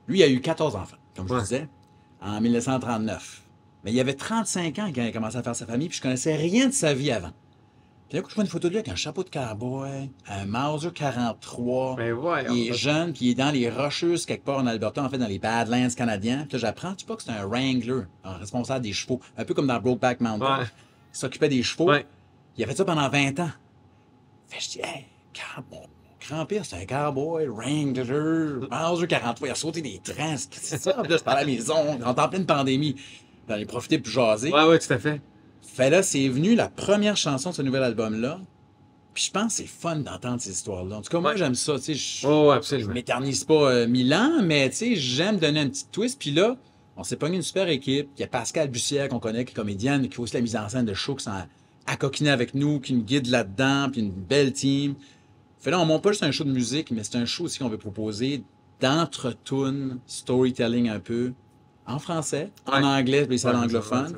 Lui, 0.08 0.18
il 0.18 0.22
a 0.22 0.28
eu 0.28 0.40
14 0.40 0.74
enfants, 0.76 0.96
comme 1.16 1.28
je 1.28 1.34
Ouais. 1.34 1.40
disais, 1.40 1.68
en 2.20 2.40
1939. 2.40 3.42
Mais 3.84 3.92
il 3.92 4.00
avait 4.00 4.14
35 4.14 4.78
ans 4.80 4.90
quand 4.94 5.02
il 5.02 5.08
a 5.08 5.12
commencé 5.12 5.36
à 5.36 5.42
faire 5.42 5.54
sa 5.54 5.66
famille, 5.66 5.88
puis 5.88 5.98
je 5.98 6.02
connaissais 6.02 6.34
rien 6.34 6.66
de 6.66 6.72
sa 6.72 6.94
vie 6.94 7.12
avant. 7.12 7.30
Puis 8.08 8.19
là, 8.19 8.25
je 8.29 8.35
vois 8.35 8.44
une 8.44 8.50
photo 8.50 8.69
de 8.69 8.75
lui 8.75 8.79
avec 8.79 8.88
un 8.88 8.94
chapeau 8.94 9.25
de 9.25 9.31
cowboy, 9.31 10.11
un 10.29 10.47
Mauser 10.47 10.93
43, 10.93 11.97
Mais 11.97 12.12
ouais. 12.12 12.44
il 12.50 12.69
est 12.69 12.73
jeune, 12.73 13.12
puis 13.12 13.26
il 13.26 13.31
est 13.31 13.35
dans 13.35 13.50
les 13.50 13.69
Rocheuses, 13.69 14.26
quelque 14.26 14.44
part 14.44 14.58
en 14.58 14.67
Alberta, 14.67 15.03
en 15.03 15.08
fait, 15.08 15.19
dans 15.19 15.26
les 15.26 15.41
Badlands 15.41 15.88
canadiens. 15.97 16.47
Puis 16.49 16.53
là, 16.53 16.58
j'apprends, 16.58 16.94
tu 16.94 17.00
sais 17.00 17.06
pas 17.06 17.17
que 17.17 17.25
c'est 17.25 17.32
un 17.32 17.44
Wrangler, 17.44 18.03
un 18.23 18.37
responsable 18.37 18.84
des 18.84 18.93
chevaux, 18.93 19.20
un 19.36 19.44
peu 19.44 19.55
comme 19.55 19.67
dans 19.67 19.81
Brokeback 19.81 20.20
Mountain. 20.20 20.60
Ouais. 20.60 20.65
Il 21.13 21.19
s'occupait 21.19 21.48
des 21.48 21.65
chevaux. 21.65 21.91
Ouais. 21.91 22.06
Il 22.56 22.63
a 22.63 22.67
fait 22.69 22.77
ça 22.77 22.84
pendant 22.84 23.08
20 23.08 23.41
ans. 23.41 23.51
Fait 24.48 24.60
je 24.60 24.69
dis, 24.69 24.79
hey, 24.79 25.06
mon, 25.72 25.81
mon 25.81 25.86
grand-père, 26.29 26.65
c'est 26.65 26.77
un 26.77 26.86
cowboy, 26.86 27.46
Wrangler, 27.48 28.69
Mauser 28.70 29.06
43, 29.08 29.48
il 29.48 29.51
a 29.51 29.55
sauté 29.56 29.82
des 29.82 29.98
trains, 29.98 30.36
c'est 30.36 30.79
ça? 30.79 30.93
Puis 31.03 31.10
là, 31.10 31.19
c'est 31.19 31.25
par 31.25 31.34
la 31.34 31.44
maison, 31.44 31.98
on 32.01 32.15
est 32.15 32.20
en 32.20 32.29
pleine 32.29 32.46
pandémie. 32.46 32.94
On 33.48 33.55
est 33.55 33.65
profité 33.65 33.98
pour 33.98 34.13
jaser. 34.13 34.53
Ouais, 34.53 34.65
ouais, 34.65 34.79
tout 34.79 34.93
à 34.93 34.98
fait. 34.98 35.20
Fait 35.76 35.90
là, 35.90 36.02
c'est 36.02 36.26
venu 36.28 36.54
la 36.54 36.68
première 36.70 37.18
chanson 37.18 37.50
de 37.50 37.54
ce 37.54 37.60
nouvel 37.60 37.82
album-là. 37.82 38.40
Puis 39.12 39.24
je 39.24 39.30
pense 39.30 39.48
que 39.56 39.62
c'est 39.62 39.66
fun 39.68 39.96
d'entendre 39.96 40.40
ces 40.40 40.50
histoires-là. 40.52 40.96
En 40.96 41.02
tout 41.02 41.10
cas, 41.10 41.20
moi, 41.20 41.32
Ouais. 41.32 41.36
j'aime 41.36 41.54
ça. 41.54 41.74
Tu 41.76 41.82
sais, 41.82 41.94
je, 41.94 42.26
Oh, 42.26 42.54
je 42.62 42.86
m'éternise 42.86 43.44
pas 43.44 43.70
euh, 43.72 43.86
mille 43.86 44.14
ans, 44.14 44.40
mais 44.42 44.70
tu 44.70 44.76
sais, 44.76 44.96
j'aime 44.96 45.36
donner 45.38 45.60
un 45.60 45.68
petit 45.68 45.84
twist. 45.92 46.18
Puis 46.18 46.30
là, 46.30 46.56
on 46.96 47.04
s'est 47.04 47.16
pogné 47.16 47.36
une 47.36 47.42
super 47.42 47.68
équipe. 47.68 48.08
Il 48.16 48.20
y 48.22 48.24
a 48.24 48.26
Pascal 48.26 48.68
Bussière 48.70 49.08
qu'on 49.10 49.18
connaît, 49.18 49.44
qui 49.44 49.52
est 49.52 49.54
comédienne, 49.54 50.08
qui 50.08 50.14
fait 50.16 50.22
aussi 50.22 50.34
la 50.34 50.40
mise 50.40 50.56
en 50.56 50.66
scène 50.70 50.86
de 50.86 50.94
show, 50.94 51.14
qui 51.14 51.24
sont 51.24 51.32
à, 51.86 51.96
coquiner 51.98 52.30
avec 52.30 52.54
nous, 52.54 52.80
qui 52.80 52.94
nous 52.94 53.02
guide 53.02 53.26
là-dedans, 53.26 53.90
puis 53.92 54.00
une 54.00 54.10
belle 54.10 54.54
team. 54.54 54.94
Fait 55.60 55.70
là, 55.70 55.78
on 55.78 55.84
monte 55.84 56.02
pas 56.02 56.12
juste 56.12 56.22
un 56.22 56.30
show 56.30 56.44
de 56.44 56.52
musique, 56.52 56.90
mais 56.90 57.04
c'est 57.04 57.16
un 57.18 57.26
show 57.26 57.44
aussi 57.44 57.58
qu'on 57.58 57.68
veut 57.68 57.76
proposer 57.76 58.42
d'entre-tune, 58.80 59.98
storytelling 60.06 60.88
un 60.88 61.00
peu, 61.00 61.32
en 61.86 61.98
français, 61.98 62.50
en 62.66 62.82
anglais, 62.82 63.26
puis 63.26 63.38
salles 63.38 63.56
Ouais, 63.56 63.62
anglophones. 63.62 64.16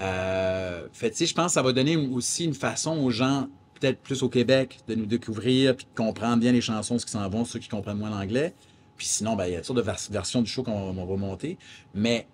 Euh, 0.00 0.86
fait, 0.92 1.10
tu 1.10 1.16
sais, 1.18 1.26
je 1.26 1.34
pense 1.34 1.46
que 1.46 1.52
ça 1.52 1.62
va 1.62 1.72
donner 1.72 1.96
aussi 1.96 2.44
une 2.44 2.54
façon 2.54 2.98
aux 2.98 3.10
gens, 3.10 3.48
peut-être 3.80 4.00
plus 4.00 4.22
au 4.22 4.28
Québec, 4.28 4.80
de 4.88 4.94
nous 4.94 5.06
découvrir 5.06 5.76
puis 5.76 5.86
de 5.86 5.96
comprendre 5.96 6.38
bien 6.38 6.52
les 6.52 6.60
chansons, 6.60 6.98
ce 6.98 7.06
qui 7.06 7.12
s'en 7.12 7.28
vont, 7.28 7.44
ceux 7.44 7.58
qui 7.58 7.68
comprennent 7.68 7.98
moins 7.98 8.10
l'anglais. 8.10 8.54
Puis 8.96 9.06
sinon, 9.06 9.36
ben, 9.36 9.46
il 9.46 9.52
y 9.52 9.54
a 9.54 9.58
toutes 9.58 9.66
sortes 9.66 9.78
de 9.78 9.82
vers- 9.82 9.98
versions 10.10 10.42
du 10.42 10.50
show 10.50 10.62
qu'on 10.62 10.92
va 10.92 11.16
monter. 11.16 11.58
Mais 11.94 12.26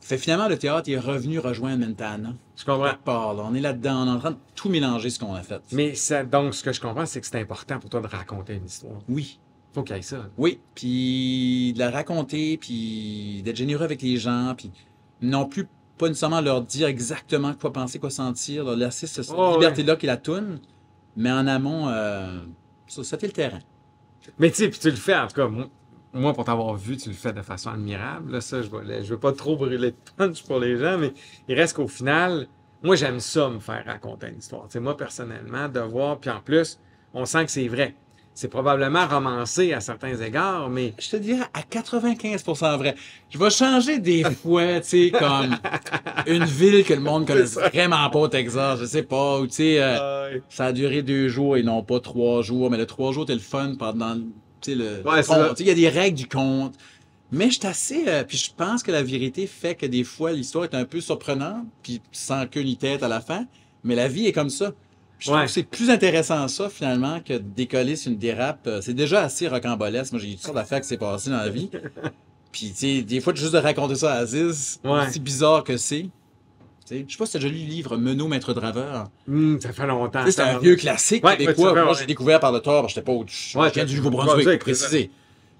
fait, 0.00 0.18
finalement, 0.18 0.48
le 0.48 0.58
théâtre 0.58 0.90
est 0.90 0.98
revenu 0.98 1.38
rejoindre 1.38 1.86
Mentana. 1.86 2.34
Je 2.56 2.64
comprends. 2.64 2.90
Quelque 2.90 3.04
part, 3.04 3.34
là. 3.34 3.44
On 3.46 3.54
est 3.54 3.60
là-dedans, 3.60 4.04
on 4.04 4.06
est 4.06 4.16
en 4.16 4.18
train 4.18 4.30
de 4.32 4.36
tout 4.54 4.68
mélanger 4.68 5.10
ce 5.10 5.18
qu'on 5.18 5.34
a 5.34 5.42
fait. 5.42 5.60
Mais 5.70 5.94
ça, 5.94 6.24
donc, 6.24 6.54
ce 6.54 6.64
que 6.64 6.72
je 6.72 6.80
comprends, 6.80 7.06
c'est 7.06 7.20
que 7.20 7.26
c'est 7.26 7.40
important 7.40 7.78
pour 7.78 7.88
toi 7.90 8.00
de 8.00 8.08
raconter 8.08 8.54
une 8.54 8.66
histoire. 8.66 9.00
Oui. 9.08 9.38
Faut 9.72 9.82
qu'il 9.84 9.96
y 9.96 9.98
ait 10.00 10.02
ça. 10.02 10.28
Oui, 10.36 10.60
puis 10.74 11.72
de 11.72 11.78
la 11.78 11.90
raconter, 11.90 12.58
puis 12.58 13.42
d'être 13.44 13.56
généreux 13.56 13.84
avec 13.84 14.02
les 14.02 14.18
gens, 14.18 14.54
puis 14.56 14.70
non 15.22 15.46
plus 15.46 15.66
pas 16.02 16.08
nécessairement 16.08 16.40
leur 16.40 16.62
dire 16.62 16.88
exactement 16.88 17.54
quoi 17.54 17.72
penser, 17.72 17.98
quoi 18.00 18.10
sentir, 18.10 18.64
leur 18.64 18.74
laisser 18.76 19.06
cette 19.06 19.30
Oh, 19.30 19.50
ouais. 19.50 19.54
liberté-là 19.54 19.96
qui 19.96 20.06
la 20.06 20.16
toune, 20.16 20.58
mais 21.16 21.30
en 21.30 21.46
amont, 21.46 21.88
euh, 21.88 22.40
ça, 22.88 23.04
ça 23.04 23.18
fait 23.18 23.28
le 23.28 23.32
terrain. 23.32 23.60
Mais 24.38 24.50
tu 24.50 24.56
sais, 24.56 24.68
puis 24.68 24.78
tu 24.80 24.90
le 24.90 24.96
fais, 24.96 25.16
en 25.16 25.26
tout 25.28 25.36
cas, 25.36 25.46
moi, 25.48 25.66
moi, 26.12 26.32
pour 26.34 26.44
t'avoir 26.44 26.74
vu, 26.74 26.96
tu 26.96 27.08
le 27.08 27.14
fais 27.14 27.32
de 27.32 27.40
façon 27.42 27.70
admirable. 27.70 28.32
Là, 28.32 28.40
ça, 28.40 28.60
je 28.62 28.68
ne 28.68 29.02
veux 29.02 29.18
pas 29.18 29.32
trop 29.32 29.56
brûler 29.56 29.92
de 29.92 29.96
punch 30.16 30.42
pour 30.44 30.58
les 30.58 30.76
gens, 30.76 30.98
mais 30.98 31.12
il 31.48 31.54
reste 31.54 31.76
qu'au 31.76 31.88
final, 31.88 32.46
moi, 32.82 32.96
j'aime 32.96 33.20
ça, 33.20 33.48
me 33.48 33.60
faire 33.60 33.84
raconter 33.86 34.28
une 34.28 34.38
histoire. 34.38 34.64
Tu 34.64 34.72
sais, 34.72 34.80
moi, 34.80 34.96
personnellement, 34.96 35.68
de 35.68 35.80
voir, 35.80 36.18
puis 36.18 36.30
en 36.30 36.40
plus, 36.40 36.78
on 37.14 37.24
sent 37.24 37.44
que 37.46 37.50
c'est 37.52 37.68
vrai. 37.68 37.94
C'est 38.34 38.48
probablement 38.48 39.06
romancé 39.06 39.72
à 39.72 39.80
certains 39.80 40.16
égards, 40.16 40.70
mais 40.70 40.94
Je 40.98 41.10
te 41.10 41.16
dirais 41.16 41.44
à 41.52 41.60
95% 41.60 42.78
vrai. 42.78 42.94
Je 43.30 43.38
vais 43.38 43.50
changer 43.50 43.98
des 43.98 44.24
fois, 44.42 44.80
tu 44.80 44.88
sais, 44.88 45.10
comme 45.10 45.56
une 46.26 46.44
ville 46.44 46.84
que 46.84 46.94
le 46.94 47.00
monde 47.00 47.26
connaît 47.26 47.42
vraiment 47.42 48.08
pas 48.10 48.18
au 48.18 48.28
Texas, 48.28 48.80
je 48.80 48.86
sais 48.86 49.02
pas, 49.02 49.38
ou 49.38 49.46
tu 49.46 49.54
sais, 49.54 49.76
euh, 49.80 50.38
ça 50.48 50.66
a 50.66 50.72
duré 50.72 51.02
deux 51.02 51.28
jours 51.28 51.56
et 51.56 51.62
non 51.62 51.82
pas 51.82 52.00
trois 52.00 52.42
jours, 52.42 52.70
mais 52.70 52.78
le 52.78 52.86
trois 52.86 53.12
jours, 53.12 53.26
t'es 53.26 53.34
le 53.34 53.40
fun 53.40 53.74
pendant, 53.78 54.16
tu 54.60 54.72
sais, 54.72 54.74
le 54.74 55.02
Ouais, 55.04 55.20
Il 55.58 55.66
y 55.66 55.70
a 55.70 55.74
des 55.74 55.88
règles 55.88 56.16
du 56.16 56.28
conte. 56.28 56.74
Mais 57.34 57.46
je 57.46 57.58
suis 57.58 57.66
assez, 57.66 58.04
euh, 58.08 58.24
puis 58.24 58.36
je 58.36 58.50
pense 58.54 58.82
que 58.82 58.92
la 58.92 59.02
vérité 59.02 59.46
fait 59.46 59.74
que 59.74 59.86
des 59.86 60.04
fois, 60.04 60.32
l'histoire 60.32 60.64
est 60.64 60.74
un 60.74 60.84
peu 60.84 61.00
surprenante, 61.00 61.64
puis 61.82 62.02
sans 62.12 62.46
queue 62.46 62.60
ni 62.60 62.76
tête 62.76 63.02
à 63.02 63.08
la 63.08 63.22
fin, 63.22 63.46
mais 63.84 63.94
la 63.94 64.06
vie 64.06 64.26
est 64.26 64.32
comme 64.32 64.50
ça. 64.50 64.72
Je 65.22 65.30
trouve 65.30 65.42
que 65.44 65.50
c'est 65.50 65.62
plus 65.62 65.88
intéressant 65.90 66.48
ça, 66.48 66.68
finalement, 66.68 67.20
que 67.20 67.34
de 67.34 67.38
décoller 67.38 67.96
sur 67.96 68.10
une 68.10 68.18
dérape. 68.18 68.66
Euh, 68.66 68.80
C'est 68.80 68.94
déjà 68.94 69.22
assez 69.22 69.46
rocambolesque. 69.48 70.12
Moi, 70.12 70.20
j'ai 70.20 70.28
eu 70.30 70.34
toutes 70.34 70.42
sortes 70.42 70.56
d'affaires 70.56 70.80
qui 70.80 70.88
s'est 70.88 70.96
passées 70.96 71.30
dans 71.30 71.36
la 71.38 71.48
vie. 71.48 71.70
Puis, 72.52 72.70
tu 72.72 72.76
sais, 72.98 73.02
des 73.02 73.20
fois, 73.20 73.32
juste 73.34 73.52
de 73.52 73.58
raconter 73.58 73.94
ça 73.94 74.12
à 74.14 74.16
Aziz, 74.18 74.80
Ouais. 74.84 75.06
aussi 75.08 75.20
bizarre 75.20 75.64
que 75.64 75.76
c'est. 75.76 76.02
Tu 76.02 76.08
sais, 76.84 77.04
Je 77.06 77.12
sais 77.12 77.18
pas 77.18 77.26
si 77.26 77.32
t'as 77.32 77.38
déjà 77.38 77.48
lu 77.52 77.60
le 77.60 77.66
livre 77.70 77.96
Menot, 77.96 78.26
Maître 78.26 78.52
Draveur. 78.52 79.04
hmm, 79.28 79.58
ça 79.60 79.72
fait 79.72 79.86
longtemps. 79.86 80.24
C'est 80.28 80.40
un 80.40 80.58
vieux 80.58 80.76
classique 80.76 81.24
Ouais, 81.24 81.36
québécois. 81.36 81.72
Moi, 81.72 81.94
j'ai 81.98 82.06
découvert 82.06 82.40
par 82.40 82.50
le 82.52 82.58
tort, 82.60 82.88
j'étais 82.88 83.02
pas 83.02 83.12
au. 83.12 83.24
Je 83.26 83.56
viens 83.72 83.84
du 83.84 83.96
Nouveau-Brunswick, 83.96 84.58
préciser. 84.58 85.10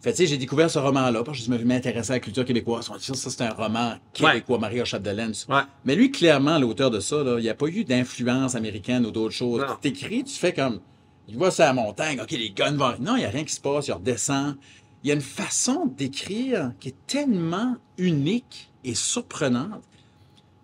Fait 0.03 0.11
tu 0.11 0.17
sais, 0.17 0.27
j'ai 0.27 0.37
découvert 0.37 0.69
ce 0.69 0.81
roman-là, 0.81 1.23
parce 1.23 1.39
que 1.39 1.45
je 1.45 1.65
m'intéressais 1.65 2.11
à 2.11 2.17
la 2.17 2.21
culture 2.21 2.45
québécoise. 2.45 2.91
On 2.91 2.97
dit 2.97 3.05
ça, 3.05 3.15
ça, 3.15 3.31
c'est 3.31 3.43
un 3.43 3.51
roman 3.51 3.95
québécois, 4.13 4.59
Maria 4.59 4.85
Chapdelaine. 4.85 5.33
Ouais. 5.49 5.61
Mais 5.85 5.95
lui, 5.95 6.11
clairement, 6.11 6.59
l'auteur 6.59 6.91
de 6.91 6.99
ça, 6.99 7.23
là, 7.23 7.39
il 7.39 7.43
n'y 7.43 7.49
a 7.49 7.55
pas 7.55 7.69
eu 7.69 7.85
d'influence 7.85 8.57
américaine 8.57 9.07
ou 9.07 9.13
d'autres 9.13 9.35
choses. 9.35 9.65
Tu 9.81 9.93
t'écris, 9.93 10.25
tu 10.25 10.35
fais 10.35 10.53
comme. 10.53 10.81
Il 11.29 11.37
voit 11.37 11.53
ça 11.53 11.65
à 11.65 11.67
la 11.69 11.75
montagne, 11.75 12.21
OK, 12.21 12.33
les 12.33 12.51
guns 12.51 12.73
vont. 12.73 12.95
Non, 12.99 13.15
il 13.15 13.21
n'y 13.21 13.25
a 13.25 13.31
rien 13.31 13.45
qui 13.45 13.55
se 13.55 13.61
passe, 13.61 13.87
il 13.87 13.93
redescend. 13.93 14.57
Il 15.05 15.09
y 15.09 15.11
a 15.13 15.15
une 15.15 15.21
façon 15.21 15.87
d'écrire 15.87 16.73
qui 16.81 16.89
est 16.89 17.07
tellement 17.07 17.77
unique 17.97 18.73
et 18.83 18.97
surprenante. 18.97 19.85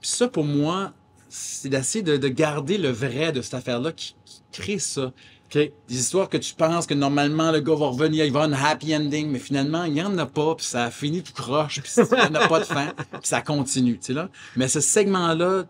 Puis 0.00 0.11
ça, 0.11 0.26
pour 0.26 0.45
moi, 0.45 0.92
c'est 1.28 1.68
d'essayer 1.68 2.02
de, 2.02 2.16
de 2.16 2.28
garder 2.28 2.76
le 2.76 2.90
vrai 2.90 3.30
de 3.30 3.40
cette 3.40 3.54
affaire-là 3.54 3.92
qui, 3.92 4.16
qui 4.25 4.42
crée 4.50 4.78
ça. 4.80 5.12
Des 5.55 5.73
histoires 5.88 6.28
que 6.28 6.37
tu 6.37 6.55
penses 6.55 6.87
que 6.87 6.93
normalement 6.95 7.50
le 7.50 7.61
gars 7.61 7.75
va 7.75 7.87
revenir, 7.87 8.25
il 8.26 8.33
va 8.33 8.43
avoir 8.43 8.61
une 8.61 8.67
happy 8.67 8.95
ending, 8.95 9.31
mais 9.31 9.38
finalement, 9.38 9.85
il 9.85 9.95
n'y 9.95 10.02
en 10.02 10.17
a 10.19 10.26
pas, 10.26 10.55
puis 10.55 10.67
ça 10.67 10.85
a 10.85 10.90
fini 10.90 11.23
tout 11.23 11.33
croche, 11.33 11.81
puis 11.81 11.90
il 11.97 12.14
n'y 12.14 12.21
en 12.21 12.35
a 12.35 12.49
pas 12.49 12.61
de 12.61 12.64
fin, 12.64 12.93
puis 13.12 13.21
ça 13.23 13.40
continue, 13.40 13.99
tu 13.99 14.07
sais 14.07 14.12
là. 14.12 14.28
Mais 14.57 14.69
ce 14.69 14.81
segment-là 14.81 15.64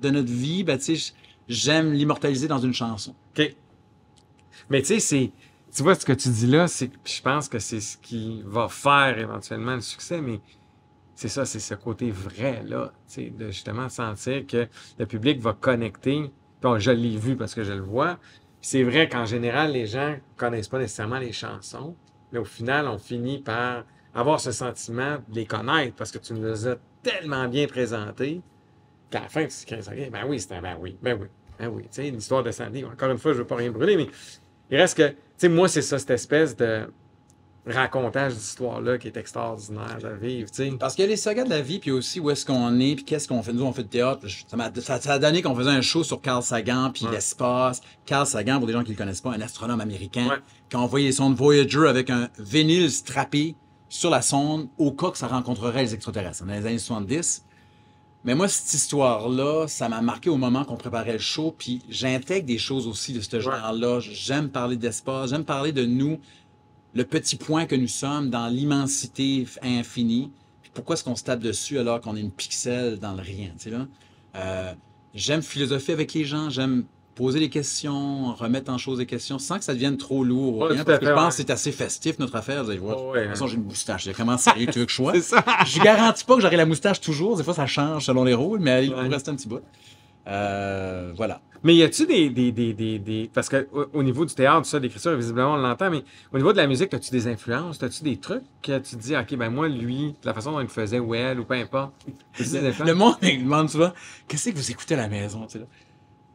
de 0.00 0.10
notre 0.10 0.30
vie, 0.30 0.62
ben, 0.62 0.78
tu 0.78 0.96
sais, 0.96 1.12
j'aime 1.48 1.92
l'immortaliser 1.92 2.46
dans 2.46 2.58
une 2.58 2.74
chanson. 2.74 3.14
OK. 3.36 3.54
Mais 4.70 4.82
tu 4.82 4.88
sais, 4.88 5.00
c'est. 5.00 5.32
Tu 5.74 5.82
vois, 5.82 5.94
ce 5.94 6.04
que 6.04 6.12
tu 6.12 6.28
dis 6.28 6.46
là, 6.46 6.68
c'est. 6.68 6.90
Je 7.04 7.22
pense 7.22 7.48
que 7.48 7.58
c'est 7.58 7.80
ce 7.80 7.96
qui 7.96 8.42
va 8.44 8.68
faire 8.68 9.18
éventuellement 9.18 9.74
le 9.74 9.80
succès, 9.80 10.20
mais 10.20 10.40
c'est 11.14 11.28
ça, 11.28 11.44
c'est 11.44 11.60
ce 11.60 11.74
côté 11.74 12.10
vrai, 12.10 12.62
là. 12.66 12.92
Tu 13.08 13.14
sais, 13.14 13.30
de 13.30 13.46
justement 13.48 13.88
sentir 13.88 14.46
que 14.46 14.68
le 14.98 15.06
public 15.06 15.40
va 15.40 15.52
connecter. 15.52 16.20
Puis 16.20 16.32
bon, 16.62 16.78
je 16.78 16.90
l'ai 16.90 17.16
vu 17.16 17.36
parce 17.36 17.54
que 17.54 17.64
je 17.64 17.72
le 17.72 17.82
vois. 17.82 18.18
C'est 18.60 18.82
vrai 18.82 19.08
qu'en 19.08 19.24
général, 19.24 19.72
les 19.72 19.86
gens 19.86 20.16
connaissent 20.36 20.68
pas 20.68 20.78
nécessairement 20.78 21.18
les 21.18 21.32
chansons, 21.32 21.94
mais 22.32 22.38
au 22.38 22.44
final, 22.44 22.88
on 22.88 22.98
finit 22.98 23.38
par 23.38 23.84
avoir 24.14 24.40
ce 24.40 24.52
sentiment 24.52 25.18
de 25.28 25.34
les 25.34 25.46
connaître 25.46 25.94
parce 25.94 26.10
que 26.10 26.18
tu 26.18 26.34
nous 26.34 26.44
les 26.44 26.66
as 26.66 26.76
tellement 27.02 27.46
bien 27.48 27.66
présentés 27.66 28.40
qu'à 29.10 29.20
la 29.20 29.28
fin, 29.28 29.46
tu 29.46 29.64
te 29.64 29.94
dis, 29.94 30.10
ben 30.10 30.24
oui, 30.26 30.40
c'était 30.40 30.60
ben 30.60 30.76
oui, 30.80 30.96
ben 31.00 31.18
oui, 31.20 31.28
ben 31.58 31.68
oui. 31.68 31.82
Tu 31.84 31.88
sais, 31.92 32.10
l'histoire 32.10 32.42
de 32.42 32.50
Sandy, 32.50 32.84
encore 32.84 33.10
une 33.10 33.18
fois, 33.18 33.32
je 33.32 33.38
veux 33.38 33.46
pas 33.46 33.56
rien 33.56 33.70
brûler, 33.70 33.96
mais 33.96 34.08
il 34.70 34.76
reste 34.76 34.96
que, 34.96 35.08
tu 35.08 35.16
sais, 35.36 35.48
moi, 35.48 35.68
c'est 35.68 35.82
ça, 35.82 35.98
cette 35.98 36.10
espèce 36.10 36.56
de 36.56 36.90
racontage 37.68 38.34
d'histoire-là 38.34 38.98
qui 38.98 39.08
est 39.08 39.16
extraordinaire 39.16 39.98
à 40.04 40.12
vivre, 40.14 40.50
tu 40.50 40.64
sais. 40.70 40.72
Parce 40.78 40.98
a 40.98 41.06
les 41.06 41.16
sagas 41.16 41.44
de 41.44 41.50
la 41.50 41.60
vie, 41.60 41.78
puis 41.78 41.90
aussi 41.90 42.20
où 42.20 42.30
est-ce 42.30 42.44
qu'on 42.46 42.78
est, 42.80 42.96
puis 42.96 43.04
qu'est-ce 43.04 43.28
qu'on 43.28 43.42
fait. 43.42 43.52
Nous, 43.52 43.64
on 43.64 43.72
fait 43.72 43.82
de 43.84 43.88
théâtre. 43.88 44.26
Ça, 44.48 44.56
m'a- 44.56 44.70
ça, 44.80 45.00
ça 45.00 45.12
a 45.14 45.18
donné 45.18 45.42
qu'on 45.42 45.54
faisait 45.54 45.70
un 45.70 45.80
show 45.82 46.02
sur 46.04 46.20
Carl 46.20 46.42
Sagan, 46.42 46.90
puis 46.92 47.04
Ouais. 47.06 47.12
l'espace. 47.12 47.80
Carl 48.06 48.26
Sagan, 48.26 48.58
pour 48.58 48.66
des 48.66 48.72
gens 48.72 48.82
qui 48.82 48.90
ne 48.90 48.94
le 48.94 48.98
connaissent 48.98 49.20
pas, 49.20 49.32
un 49.32 49.40
astronome 49.40 49.80
américain, 49.80 50.28
Ouais. 50.28 50.36
qui 50.68 50.76
a 50.76 50.80
envoyé 50.80 51.06
les 51.06 51.12
sondes 51.12 51.34
Voyager 51.36 51.86
avec 51.88 52.10
un 52.10 52.28
vinyle 52.38 52.90
strappé 52.90 53.54
sur 53.88 54.10
la 54.10 54.22
sonde 54.22 54.68
au 54.78 54.92
cas 54.92 55.10
que 55.10 55.18
ça 55.18 55.28
rencontrerait 55.28 55.82
les 55.82 55.94
extraterrestres, 55.94 56.44
dans 56.44 56.52
les 56.52 56.66
années 56.66 56.78
70. 56.78 57.44
Mais 58.24 58.34
moi, 58.34 58.48
cette 58.48 58.74
histoire-là, 58.74 59.66
ça 59.68 59.88
m'a 59.88 60.00
marqué 60.02 60.28
au 60.28 60.36
moment 60.36 60.64
qu'on 60.64 60.76
préparait 60.76 61.12
le 61.12 61.18
show, 61.18 61.54
puis 61.56 61.82
j'intègre 61.88 62.46
des 62.46 62.58
choses 62.58 62.86
aussi 62.86 63.12
de 63.12 63.20
ce 63.20 63.40
genre-là. 63.40 64.00
J'aime 64.00 64.48
parler 64.50 64.76
d'espace, 64.76 65.30
j'aime 65.30 65.44
parler 65.44 65.70
de 65.72 65.86
nous, 65.86 66.18
le 66.94 67.04
petit 67.04 67.36
point 67.36 67.66
que 67.66 67.74
nous 67.74 67.88
sommes 67.88 68.30
dans 68.30 68.48
l'immensité 68.48 69.46
infinie. 69.62 70.30
Puis 70.62 70.70
pourquoi 70.74 70.94
est-ce 70.94 71.04
qu'on 71.04 71.16
se 71.16 71.24
tape 71.24 71.40
dessus 71.40 71.78
alors 71.78 72.00
qu'on 72.00 72.16
est 72.16 72.20
une 72.20 72.32
pixel 72.32 72.98
dans 72.98 73.12
le 73.12 73.22
rien, 73.22 73.50
tu 73.58 73.64
sais 73.64 73.70
là? 73.70 73.86
Euh, 74.36 74.72
j'aime 75.14 75.42
philosopher 75.42 75.92
avec 75.92 76.12
les 76.14 76.24
gens, 76.24 76.50
j'aime 76.50 76.84
poser 77.18 77.40
des 77.40 77.50
questions, 77.50 78.32
remettre 78.34 78.70
en 78.70 78.78
chose 78.78 78.98
des 78.98 79.06
questions, 79.06 79.40
sans 79.40 79.58
que 79.58 79.64
ça 79.64 79.74
devienne 79.74 79.96
trop 79.96 80.22
lourd. 80.22 80.58
Ouais, 80.58 80.68
rien, 80.74 80.84
parce 80.84 81.00
que 81.00 81.06
je 81.06 81.10
pense 81.10 81.24
ouais. 81.24 81.28
que 81.30 81.34
c'est 81.34 81.50
assez 81.50 81.72
festif, 81.72 82.18
notre 82.20 82.36
affaire, 82.36 82.62
vous 82.62 82.70
allez 82.70 82.78
voir. 82.78 82.96
Oh, 82.96 83.10
ouais, 83.10 83.22
de 83.22 83.24
toute 83.24 83.32
façon, 83.32 83.48
j'ai 83.48 83.56
une 83.56 83.64
moustache. 83.64 84.08
Comment 84.16 84.38
sérieux 84.38 84.68
tu 84.72 84.78
veux 84.78 84.84
que 84.84 84.92
je 84.92 84.96
sois? 84.96 85.20
Ça. 85.20 85.44
Je 85.66 85.80
garantis 85.80 86.24
pas 86.24 86.36
que 86.36 86.42
j'aurai 86.42 86.56
la 86.56 86.64
moustache 86.64 87.00
toujours. 87.00 87.36
Des 87.36 87.42
fois, 87.42 87.54
ça 87.54 87.66
change 87.66 88.04
selon 88.04 88.22
les 88.22 88.34
rôles, 88.34 88.60
mais 88.60 88.86
il 88.86 88.92
faut 88.92 88.98
rester 88.98 89.30
un 89.32 89.34
petit 89.34 89.48
bout. 89.48 89.60
Euh, 90.28 91.12
voilà. 91.16 91.40
Mais 91.64 91.74
y 91.74 91.82
a-tu 91.82 92.06
des, 92.06 92.30
des, 92.30 92.52
des, 92.52 92.72
des, 92.72 92.98
des- 92.98 93.30
Parce 93.34 93.48
que 93.48 93.66
au, 93.72 93.86
au 93.94 94.02
niveau 94.02 94.24
du 94.24 94.34
théâtre, 94.34 94.66
ça, 94.66 94.78
l'écriture, 94.78 95.16
visiblement, 95.16 95.54
on 95.54 95.56
l'entend, 95.56 95.90
mais 95.90 96.04
au 96.32 96.36
niveau 96.38 96.52
de 96.52 96.56
la 96.58 96.66
musique, 96.66 96.92
as-tu 96.94 97.10
des 97.10 97.26
influences? 97.26 97.82
As-tu 97.82 98.04
des 98.04 98.16
trucs 98.16 98.42
que 98.62 98.78
tu 98.78 98.96
dis, 98.96 99.16
OK, 99.16 99.34
ben 99.36 99.50
moi, 99.50 99.68
lui, 99.68 100.08
de 100.22 100.26
la 100.26 100.34
façon 100.34 100.52
dont 100.52 100.60
il 100.60 100.64
le 100.64 100.68
faisait, 100.68 100.98
ou 101.00 101.14
elle, 101.14 101.40
ou 101.40 101.44
peu 101.44 101.54
importe. 101.54 101.92
Le 102.38 102.92
monde 102.94 103.16
me 103.22 103.42
demande 103.42 103.68
souvent 103.70 103.92
qu'est-ce 104.28 104.50
que 104.50 104.56
vous 104.56 104.70
écoutez 104.70 104.94
à 104.94 104.98
la 104.98 105.08
maison, 105.08 105.46
tu 105.46 105.54
sais, 105.54 105.58
là? 105.58 105.66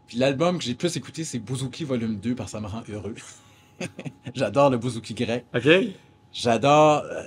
Puis 0.07 0.17
l'album 0.17 0.57
que 0.57 0.63
j'ai 0.63 0.75
plus 0.75 0.95
écouté, 0.97 1.23
c'est 1.23 1.39
Bouzouki 1.39 1.85
Volume 1.85 2.17
2 2.17 2.35
parce 2.35 2.51
que 2.51 2.57
ça 2.57 2.61
me 2.61 2.67
rend 2.67 2.83
heureux. 2.89 3.15
J'adore 4.35 4.69
le 4.69 4.77
Bouzouki 4.77 5.13
grec. 5.13 5.45
OK? 5.55 5.67
J'adore. 6.31 7.03
euh, 7.05 7.23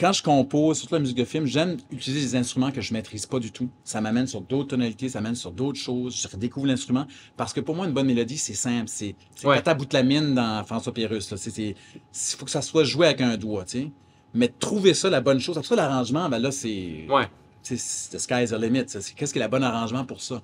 quand 0.00 0.12
je 0.12 0.22
compose, 0.22 0.78
surtout 0.78 0.94
la 0.94 1.00
musique 1.00 1.16
de 1.18 1.24
film, 1.24 1.44
j'aime 1.46 1.76
utiliser 1.90 2.20
des 2.28 2.36
instruments 2.36 2.70
que 2.72 2.80
je 2.80 2.92
maîtrise 2.94 3.26
pas 3.26 3.38
du 3.38 3.52
tout. 3.52 3.68
Ça 3.84 4.00
m'amène 4.00 4.26
sur 4.26 4.40
d'autres 4.40 4.68
tonalités, 4.68 5.08
ça 5.10 5.20
m'amène 5.20 5.36
sur 5.36 5.52
d'autres 5.52 5.78
choses. 5.78 6.16
Je 6.20 6.26
redécouvre 6.26 6.66
l'instrument. 6.66 7.06
Parce 7.36 7.52
que 7.52 7.60
pour 7.60 7.74
moi, 7.76 7.86
une 7.86 7.92
bonne 7.92 8.06
mélodie, 8.06 8.38
c'est 8.38 8.54
simple. 8.54 8.86
C'est 8.88 9.14
Ouais. 9.44 9.56
Tata 9.56 9.74
Boutlamine 9.74 10.34
dans 10.34 10.64
François 10.64 10.94
Pérusse. 10.94 11.30
là. 11.30 11.36
C'est- 11.36 11.50
c'est- 11.50 11.74
Il 11.74 12.36
faut 12.38 12.44
que 12.46 12.50
ça 12.50 12.62
soit 12.62 12.84
joué 12.84 13.06
avec 13.06 13.20
un 13.20 13.36
doigt, 13.36 13.64
tu 13.64 13.78
sais. 13.82 13.90
Mais 14.32 14.48
trouver 14.48 14.94
ça, 14.94 15.10
la 15.10 15.20
bonne 15.20 15.40
chose. 15.40 15.58
Après 15.58 15.68
ça, 15.68 15.76
l'arrangement, 15.76 16.28
ben 16.28 16.38
là, 16.38 16.50
c'est. 16.50 17.06
Ouais. 17.08 17.28
The 17.62 17.76
sky's 17.76 18.50
the 18.50 18.54
limit. 18.60 18.86
Qu'est-ce 19.16 19.32
qui 19.32 19.38
est 19.38 19.42
le 19.42 19.48
bon 19.48 19.62
arrangement 19.62 20.04
pour 20.06 20.22
ça? 20.22 20.40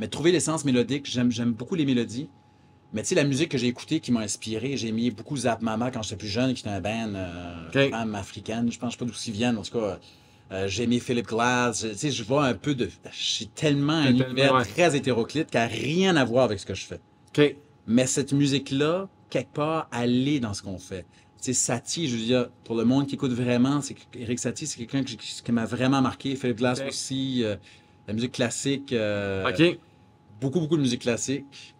Mais 0.00 0.08
trouver 0.08 0.32
l'essence 0.32 0.64
mélodique, 0.64 1.06
j'aime 1.06 1.52
beaucoup 1.52 1.74
les 1.76 1.86
mélodies. 1.86 2.28
Mais 2.96 3.02
tu 3.02 3.08
sais, 3.08 3.14
la 3.14 3.24
musique 3.24 3.50
que 3.50 3.58
j'ai 3.58 3.66
écoutée 3.66 4.00
qui 4.00 4.10
m'a 4.10 4.20
inspiré, 4.20 4.78
j'ai 4.78 4.90
mis 4.90 5.10
beaucoup 5.10 5.36
Zap 5.36 5.60
Mama 5.60 5.90
quand 5.90 6.00
j'étais 6.02 6.16
plus 6.16 6.28
jeune, 6.28 6.54
qui 6.54 6.60
était 6.62 6.70
un 6.70 6.80
band 6.80 7.12
euh, 7.14 7.68
Ok. 7.68 7.90
femme 7.90 8.14
africaine. 8.14 8.72
Je 8.72 8.78
pense 8.78 8.94
je 8.94 8.98
sais 8.98 9.04
pas 9.04 9.10
d'où 9.10 9.18
ils 9.26 9.32
viennent. 9.34 9.58
En 9.58 9.62
tout 9.62 9.78
cas, 9.78 9.98
euh, 10.50 10.66
j'ai 10.66 10.86
mis 10.86 10.98
Philip 10.98 11.26
Glass. 11.26 11.82
Tu 11.82 11.94
sais, 11.94 12.10
je 12.10 12.24
vois 12.24 12.46
un 12.46 12.54
peu 12.54 12.74
de. 12.74 12.88
J'ai 13.12 13.44
tellement 13.48 13.92
un 13.92 14.04
tellement, 14.04 14.24
univers 14.24 14.54
ouais. 14.54 14.64
très 14.64 14.96
hétéroclite 14.96 15.50
qui 15.50 15.58
n'a 15.58 15.66
rien 15.66 16.16
à 16.16 16.24
voir 16.24 16.44
avec 16.44 16.58
ce 16.58 16.64
que 16.64 16.72
je 16.72 16.86
fais. 16.86 16.98
Mais 17.86 18.06
cette 18.06 18.32
musique-là, 18.32 19.10
quelque 19.28 19.52
part, 19.52 19.90
elle 19.92 20.26
est 20.26 20.40
dans 20.40 20.54
ce 20.54 20.62
qu'on 20.62 20.78
fait. 20.78 21.02
Tu 21.38 21.52
sais, 21.52 21.52
Satie, 21.52 22.08
je 22.08 22.16
veux 22.16 22.24
dire, 22.24 22.48
pour 22.64 22.76
le 22.76 22.86
monde 22.86 23.06
qui 23.08 23.16
écoute 23.16 23.32
vraiment, 23.32 23.82
c'est 23.82 23.94
Eric 24.14 24.38
Satie, 24.38 24.66
c'est 24.66 24.78
quelqu'un 24.78 25.04
qui, 25.04 25.18
qui 25.18 25.52
m'a 25.52 25.66
vraiment 25.66 26.00
marqué. 26.00 26.34
Philip 26.34 26.56
Glass 26.56 26.80
aussi, 26.88 27.44
euh, 27.44 27.56
la 28.08 28.14
musique 28.14 28.32
classique. 28.32 28.90
euh, 28.94 29.50
OK. 29.50 29.78
Beaucoup, 30.40 30.60
beaucoup 30.60 30.78
de 30.78 30.82
musique 30.82 31.02
classique. 31.02 31.74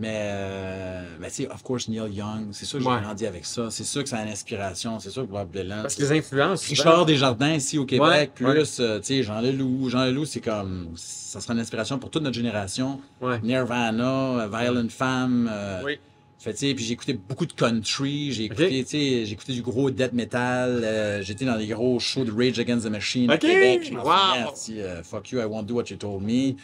Mais, 0.00 0.14
euh, 0.16 1.02
mais 1.18 1.28
tu 1.28 1.34
sais, 1.34 1.48
of 1.48 1.62
course, 1.62 1.88
Neil 1.88 2.12
Young, 2.14 2.48
c'est 2.52 2.66
sûr 2.66 2.78
que 2.78 2.84
j'ai 2.84 2.90
Ouais. 2.90 3.00
grandi 3.02 3.26
avec 3.26 3.44
ça. 3.44 3.68
C'est 3.70 3.82
sûr 3.84 4.04
que 4.04 4.08
ça 4.08 4.18
a 4.18 4.22
une 4.22 4.28
inspiration. 4.30 5.00
C'est 5.00 5.10
sûr 5.10 5.26
que 5.26 5.32
Bob 5.32 5.50
Dylan. 5.50 5.82
Parce 5.82 5.96
que 5.96 6.02
les 6.02 6.12
influences. 6.18 6.64
Richard 6.66 7.04
Desjardins 7.04 7.54
ici 7.54 7.78
au 7.78 7.84
Québec, 7.84 8.06
Ouais, 8.08 8.26
plus, 8.32 8.46
ouais. 8.46 8.86
euh, 8.86 8.98
tu 9.00 9.06
sais, 9.06 9.22
Jean 9.24 9.40
Leloup. 9.40 9.88
Jean 9.88 10.04
Leloup, 10.04 10.24
c'est 10.24 10.40
comme, 10.40 10.90
ça 10.94 11.40
sera 11.40 11.54
une 11.54 11.60
inspiration 11.60 11.98
pour 11.98 12.10
toute 12.10 12.22
notre 12.22 12.36
génération. 12.36 13.00
Ouais. 13.20 13.40
Nirvana, 13.42 14.42
euh, 14.42 14.48
Violent 14.48 14.88
Femme. 14.88 15.50
euh, 15.52 15.82
Oui. 15.84 15.98
fait, 16.38 16.52
tu 16.52 16.58
sais, 16.68 16.74
puis 16.74 16.84
j'ai 16.84 16.92
écouté 16.92 17.14
beaucoup 17.14 17.46
de 17.46 17.52
country, 17.52 18.30
j'ai 18.30 18.44
écouté, 18.44 18.84
tu 18.84 18.90
sais, 18.90 19.24
j'ai 19.26 19.32
écouté 19.32 19.52
du 19.52 19.62
gros 19.62 19.90
death 19.90 20.12
metal, 20.12 20.82
euh, 20.84 21.20
j'étais 21.22 21.44
dans 21.44 21.58
des 21.58 21.66
gros 21.66 21.98
shows 21.98 22.24
de 22.24 22.30
Rage 22.30 22.60
Against 22.60 22.86
the 22.86 22.90
Machine 22.90 23.28
à 23.28 23.34
Ok, 23.34 23.40
Québec, 23.40 23.88
je 23.90 23.94
wow. 23.98 24.54
euh, 24.78 25.02
Fuck 25.02 25.32
you, 25.32 25.40
I 25.40 25.44
won't 25.46 25.64
do 25.64 25.74
what 25.74 25.86
you 25.90 25.96
told 25.96 26.22
me, 26.22 26.54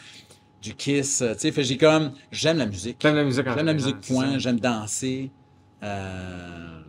du 0.65 0.75
Kiss, 0.75 1.21
euh, 1.21 1.35
tu 1.35 1.41
sais, 1.41 1.53
fait 1.53 1.63
j'ai 1.63 1.77
comme, 1.77 2.13
j'aime 2.33 2.57
la 2.57 2.65
musique, 2.67 2.99
T'aimes 2.99 3.17
la 3.17 3.25
musique 3.25 3.47
en 3.47 3.55
j'aime 3.55 3.67
la 3.67 3.75
musique 3.75 4.01
point, 4.01 4.39
j'aime 4.39 4.59
danser, 4.59 5.31
euh, 5.83 6.81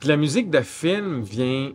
Puis 0.00 0.08
la 0.08 0.16
musique 0.16 0.50
de 0.50 0.60
film 0.60 1.22
vient 1.22 1.72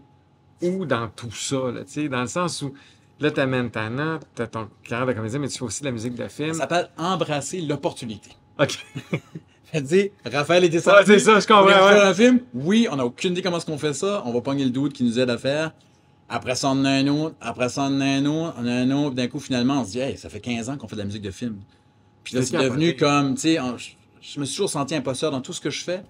où 0.61 0.85
dans 0.85 1.07
tout 1.07 1.31
ça, 1.31 1.71
là, 1.73 1.83
tu 1.85 1.91
sais, 1.93 2.09
dans 2.09 2.21
le 2.21 2.27
sens 2.27 2.61
où 2.61 2.73
là, 3.19 3.31
t'amènes 3.31 3.71
ta 3.71 3.89
note, 3.89 4.23
t'as 4.35 4.47
ton 4.47 4.67
carrière 4.83 5.07
de 5.07 5.13
comédien, 5.13 5.39
mais 5.39 5.47
tu 5.47 5.57
fais 5.57 5.63
aussi 5.63 5.81
de 5.81 5.85
la 5.85 5.91
musique 5.93 6.15
de 6.15 6.27
film. 6.27 6.53
ça 6.53 6.59
s'appelle 6.61 6.89
embrasser 6.97 7.61
l'opportunité. 7.61 8.31
OK. 8.59 8.77
Elle 9.71 9.83
dit, 9.83 10.11
Raphaël 10.25 10.63
est 10.63 10.67
Ouais, 10.67 10.71
descendu. 10.71 11.03
c'est 11.05 11.19
ça, 11.19 11.39
je 11.39 11.45
On 11.45 11.47
comprends. 11.47 11.65
de 11.65 11.83
ouais. 11.85 11.93
faire 11.99 12.05
un 12.07 12.13
film? 12.13 12.39
Oui, 12.53 12.87
on 12.91 12.95
n'a 12.97 13.05
aucune 13.05 13.31
idée 13.31 13.41
comment 13.41 13.57
est-ce 13.57 13.65
qu'on 13.65 13.77
fait 13.77 13.93
ça. 13.93 14.21
On 14.25 14.31
va 14.31 14.39
pogner 14.41 14.63
le 14.63 14.69
doute 14.69 14.93
qui 14.93 15.03
nous 15.03 15.19
aide 15.19 15.29
à 15.29 15.37
faire. 15.37 15.71
Après 16.27 16.55
ça, 16.55 16.69
on 16.69 16.71
en 16.71 16.85
a 16.85 16.89
un 16.89 17.07
autre. 17.07 17.35
Après 17.39 17.69
ça, 17.69 17.83
on 17.83 17.85
en 17.97 18.01
a 18.01 18.05
un 18.05 18.25
autre. 18.25 18.55
On 18.59 18.65
a 18.65 18.71
un 18.73 18.91
autre. 18.91 19.15
D'un 19.15 19.27
coup, 19.27 19.39
finalement, 19.39 19.81
on 19.81 19.85
se 19.85 19.91
dit, 19.91 19.99
hey, 19.99 20.17
ça 20.17 20.29
fait 20.29 20.39
15 20.39 20.69
ans 20.69 20.77
qu'on 20.77 20.87
fait 20.87 20.95
de 20.95 21.01
la 21.01 21.05
musique 21.05 21.21
de 21.21 21.31
film. 21.31 21.57
Puis 22.23 22.35
là, 22.35 22.41
C'est 22.41 22.57
devenu 22.57 22.95
comme, 22.95 23.35
tu 23.35 23.41
sais, 23.41 23.59
je, 24.21 24.39
me 24.39 24.45
suis 24.45 24.55
toujours 24.55 24.69
senti 24.69 24.95
imposteur 24.95 25.29
dans 25.31 25.41
tout 25.41 25.53
ce 25.53 25.61
que 25.61 25.69
je 25.69 25.83
fais. 25.83 26.03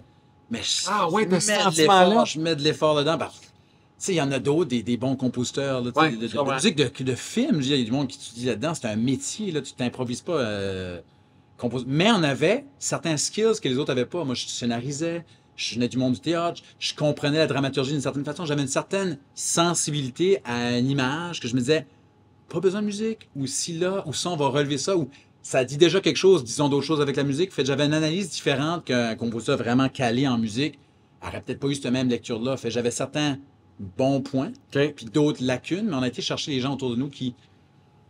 Mais 0.50 0.62
je, 0.64 0.86
Ah 0.88 1.10
ouais, 1.10 1.26
mets 1.26 1.36
de 1.36 1.40
sentiment-là? 1.42 2.08
l'effort, 2.08 2.26
je 2.26 2.40
mets 2.40 2.56
de 2.56 2.62
l'effort 2.62 2.96
dedans. 2.96 3.18
parce 3.18 3.40
que, 3.40 3.46
Tu 3.46 3.52
sais, 3.98 4.14
il 4.14 4.18
y 4.18 4.22
en 4.22 4.32
a 4.32 4.40
d'autres, 4.40 4.70
des, 4.70 4.84
des 4.84 4.96
bons 4.96 5.16
compositeurs, 5.18 5.82
là, 5.82 5.92
Ouais, 5.96 6.12
de, 6.12 6.54
musique 6.54 6.76
de, 6.78 7.04
de 7.04 7.16
film. 7.16 7.60
Il 7.62 7.68
y 7.68 7.82
a 7.82 7.84
du 7.84 7.92
monde 7.92 8.08
qui 8.08 8.18
étudie 8.18 8.46
là-dedans. 8.46 8.74
C'est 8.74 8.88
un 8.88 8.96
métier, 8.96 9.52
là. 9.52 9.62
Tu 9.62 9.74
t'improvises 9.74 10.22
pas. 10.22 10.34
euh, 10.38 11.02
compos- 11.58 11.84
Mais 11.86 12.10
on 12.12 12.24
avait 12.24 12.64
certains 12.80 13.18
skills 13.18 13.60
que 13.62 13.68
les 13.68 13.78
autres 13.78 13.92
avaient 13.92 14.06
pas. 14.06 14.24
Moi, 14.24 14.36
je 14.36 14.46
scénarisais, 14.48 15.26
je 15.56 15.76
venais 15.76 15.88
du 15.88 15.98
monde 15.98 16.14
du 16.14 16.20
théâtre, 16.20 16.62
je 16.80 16.94
comprenais 16.94 17.38
la 17.38 17.48
dramaturgie 17.48 17.92
d'une 17.92 18.02
certaine 18.02 18.26
façon. 18.26 18.46
J'avais 18.46 18.62
une 18.62 18.68
certaine 18.68 19.18
sensibilité 19.34 20.40
à 20.44 20.78
une 20.78 20.90
image 20.90 21.40
que 21.40 21.48
je 21.48 21.56
me 21.56 21.60
disais, 21.60 21.86
pas 22.50 22.60
besoin 22.60 22.82
de 22.82 22.86
musique, 22.86 23.30
ou 23.36 23.48
si 23.48 23.78
là, 23.78 24.04
ou 24.06 24.14
ça, 24.14 24.30
on 24.30 24.36
va 24.36 24.48
relever 24.48 24.78
ça, 24.78 24.96
ou 24.98 25.10
ça 25.42 25.64
dit 25.64 25.78
déjà 25.78 26.02
quelque 26.02 26.18
chose, 26.18 26.44
disons 26.44 26.70
d'autres 26.70 26.86
choses 26.86 27.02
avec 27.02 27.16
la 27.16 27.24
musique. 27.24 27.52
Fait 27.52 27.66
j'avais 27.66 27.86
une 27.86 27.94
analyse 27.94 28.30
différente 28.30 28.86
qu'un 28.86 29.16
compositeur 29.16 29.58
vraiment 29.58 29.90
calé 29.90 30.28
en 30.28 30.38
musique 30.38 30.80
aurait 31.22 31.42
peut-être 31.42 31.60
pas 31.60 31.68
eu 31.68 31.76
cette 31.76 31.92
même 31.92 32.10
lecture-là. 32.10 32.58
Fait 32.58 32.70
j'avais 32.70 32.92
certains 32.92 33.38
bons 33.80 34.22
points, 34.22 34.52
puis 34.72 35.06
d'autres 35.12 35.44
lacunes, 35.44 35.88
mais 35.88 35.96
on 35.96 36.02
a 36.02 36.08
été 36.08 36.22
chercher 36.22 36.52
les 36.52 36.60
gens 36.60 36.74
autour 36.74 36.92
de 36.92 36.96
nous 36.96 37.10
qui 37.10 37.36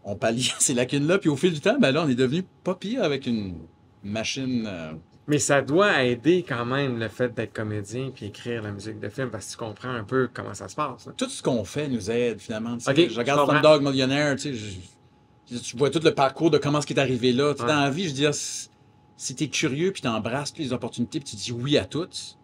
ont 0.03 0.15
pallié 0.15 0.49
ces 0.59 0.73
lacunes-là, 0.73 1.17
puis 1.17 1.29
au 1.29 1.35
fil 1.35 1.53
du 1.53 1.59
temps, 1.61 1.77
ben 1.79 1.91
là, 1.91 2.03
on 2.05 2.09
est 2.09 2.15
devenu 2.15 2.43
pas 2.63 2.75
pire 2.75 3.03
avec 3.03 3.25
une 3.27 3.55
machine. 4.03 4.65
euh, 4.67 4.93
Mais 5.27 5.39
ça 5.39 5.61
doit 5.63 6.03
aider 6.03 6.45
quand 6.47 6.65
même 6.65 6.99
le 6.99 7.07
fait 7.07 7.33
d'être 7.33 7.51
comédien 7.53 8.11
puis 8.13 8.27
écrire 8.27 8.61
la 8.61 8.71
musique 8.71 8.99
de 8.99 9.09
film 9.09 9.29
parce 9.31 9.47
que 9.47 9.51
tu 9.53 9.57
comprends 9.57 9.89
un 9.89 10.03
peu 10.03 10.29
comment 10.31 10.53
ça 10.53 10.67
se 10.67 10.75
passe. 10.75 11.07
là. 11.07 11.13
tout 11.17 11.27
ce 11.29 11.41
qu'on 11.41 11.63
fait 11.63 11.87
nous 11.87 12.11
aide 12.11 12.39
finalement. 12.39 12.77
je 12.79 12.87
regarde 12.89 13.39
je 13.39 13.45
comprends. 13.45 13.45
Slumdog 13.61 13.81
Millionnaire, 13.83 14.35
tu 14.35 14.41
sais, 14.41 14.53
je, 14.53 14.65
je- 15.51 15.57
tu 15.59 15.77
vois 15.77 15.89
tout 15.89 15.99
le 16.03 16.13
parcours 16.13 16.51
de 16.51 16.57
comment 16.59 16.79
ce 16.81 16.85
qui 16.87 16.93
est 16.93 16.99
arrivé 16.99 17.31
là. 17.31 17.53
Tu 17.53 17.57
sais, 17.59 17.63
Ouais. 17.63 17.69
Dans 17.73 17.81
la 17.81 17.89
vie, 17.89 18.03
je 18.03 18.09
veux 18.09 18.13
dire, 18.15 18.31
si 18.35 19.35
t'es 19.35 19.47
curieux 19.47 19.91
puis 19.91 20.01
t'embrasses 20.03 20.51
toutes 20.53 20.59
les 20.63 20.73
opportunités 20.73 21.19
puis 21.19 21.29
tu 21.29 21.35
dis 21.37 21.51
oui 21.51 21.77
à 21.77 21.85
toutes, 21.85 22.37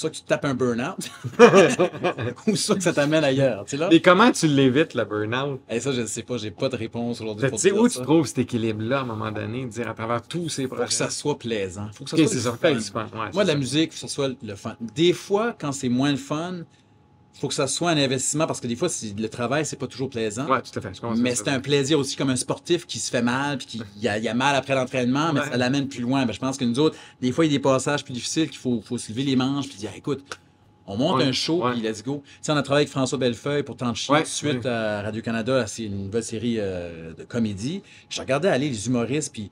soit 0.00 0.08
que 0.10 0.16
tu 0.16 0.22
tapes 0.22 0.46
un 0.46 0.54
burn-out, 0.54 1.10
ou 2.46 2.56
soit 2.56 2.76
que 2.76 2.82
ça 2.82 2.92
t'amène 2.94 3.22
ailleurs. 3.22 3.64
Tu 3.66 3.72
sais 3.72 3.76
là? 3.76 3.88
Et 3.90 4.00
comment 4.00 4.32
tu 4.32 4.46
l'évites, 4.46 4.94
le 4.94 5.04
burn-out? 5.04 5.60
Et 5.68 5.78
ça, 5.78 5.92
je 5.92 6.00
ne 6.00 6.06
sais 6.06 6.22
pas, 6.22 6.38
j'ai 6.38 6.50
pas 6.50 6.70
de 6.70 6.76
réponse 6.76 7.20
aujourd'hui 7.20 7.44
Tu 7.44 7.50
pour 7.50 7.60
sais 7.60 7.70
où 7.72 7.86
ça. 7.86 7.98
tu 7.98 8.04
trouves 8.06 8.26
cet 8.26 8.38
équilibre-là 8.38 9.00
à 9.00 9.02
un 9.02 9.04
moment 9.04 9.30
donné, 9.30 9.66
de 9.66 9.70
dire 9.70 9.88
à 9.88 9.94
travers 9.94 10.22
tous 10.22 10.48
ces 10.48 10.62
Faut 10.62 10.68
projets? 10.74 10.86
que 10.88 10.94
ça 10.94 11.10
soit 11.10 11.38
plaisant. 11.38 11.88
Faut 11.92 12.04
que 12.04 12.10
ça 12.10 12.16
soit 12.16 12.70
le 12.70 12.80
fun. 12.80 13.02
Ouais, 13.12 13.30
Moi, 13.34 13.44
la 13.44 13.52
ça. 13.52 13.58
musique, 13.58 13.92
faut 13.92 13.96
que 13.96 14.00
ça 14.00 14.08
soit 14.08 14.30
le 14.42 14.54
fun. 14.54 14.74
Des 14.94 15.12
fois, 15.12 15.54
quand 15.58 15.72
c'est 15.72 15.90
moins 15.90 16.10
le 16.12 16.16
fun, 16.16 16.60
faut 17.34 17.48
que 17.48 17.54
ça 17.54 17.66
soit 17.66 17.90
un 17.90 17.96
investissement 17.96 18.46
parce 18.46 18.60
que 18.60 18.66
des 18.66 18.76
fois, 18.76 18.88
le 19.16 19.28
travail, 19.28 19.64
c'est 19.64 19.76
pas 19.76 19.86
toujours 19.86 20.10
plaisant. 20.10 20.46
Ouais, 20.48 20.60
tout 20.62 20.78
à 20.78 20.82
fait. 20.82 20.90
je 20.94 21.20
Mais 21.20 21.34
c'est 21.34 21.48
un 21.48 21.60
plaisir 21.60 21.98
aussi 21.98 22.16
comme 22.16 22.30
un 22.30 22.36
sportif 22.36 22.86
qui 22.86 22.98
se 22.98 23.10
fait 23.10 23.22
mal, 23.22 23.58
puis 23.58 23.66
qui 23.66 23.82
il 24.00 24.08
a, 24.08 24.34
mal 24.34 24.56
après 24.56 24.74
l'entraînement, 24.74 25.32
mais 25.32 25.40
Ouais. 25.40 25.50
ça 25.50 25.56
l'amène 25.56 25.88
plus 25.88 26.02
loin. 26.02 26.26
Ben, 26.26 26.32
je 26.32 26.38
pense 26.40 26.56
que 26.56 26.64
nous 26.64 26.78
autres, 26.78 26.96
des 27.20 27.32
fois, 27.32 27.46
il 27.46 27.52
y 27.52 27.54
a 27.54 27.58
des 27.58 27.62
passages 27.62 28.04
plus 28.04 28.12
difficiles 28.12 28.48
qu'il 28.48 28.58
faut, 28.58 28.80
faut 28.84 28.98
se 28.98 29.10
lever 29.10 29.22
les 29.22 29.36
manches 29.36 29.68
puis 29.68 29.78
dire 29.78 29.92
écoute, 29.96 30.24
on 30.86 30.96
monte 30.96 31.18
Ouais, 31.18 31.24
un 31.24 31.32
show, 31.32 31.64
ouais. 31.64 31.72
puis 31.72 31.82
let's 31.82 32.02
go. 32.02 32.22
Tu 32.26 32.32
sais, 32.42 32.52
on 32.52 32.56
a 32.56 32.62
travaillé 32.62 32.82
avec 32.82 32.90
François 32.90 33.16
Bellefeuille 33.16 33.62
pour 33.62 33.76
Tant 33.76 33.92
de 33.92 33.96
chien, 33.96 34.24
suite 34.24 34.66
à 34.66 35.02
Radio-Canada, 35.02 35.66
c'est 35.66 35.84
une 35.84 36.06
nouvelle 36.06 36.24
série 36.24 36.56
euh, 36.58 37.14
de 37.14 37.22
comédie. 37.24 37.82
Je 38.08 38.20
regardais 38.20 38.48
aller 38.48 38.68
les 38.68 38.86
humoristes, 38.86 39.32
puis 39.32 39.50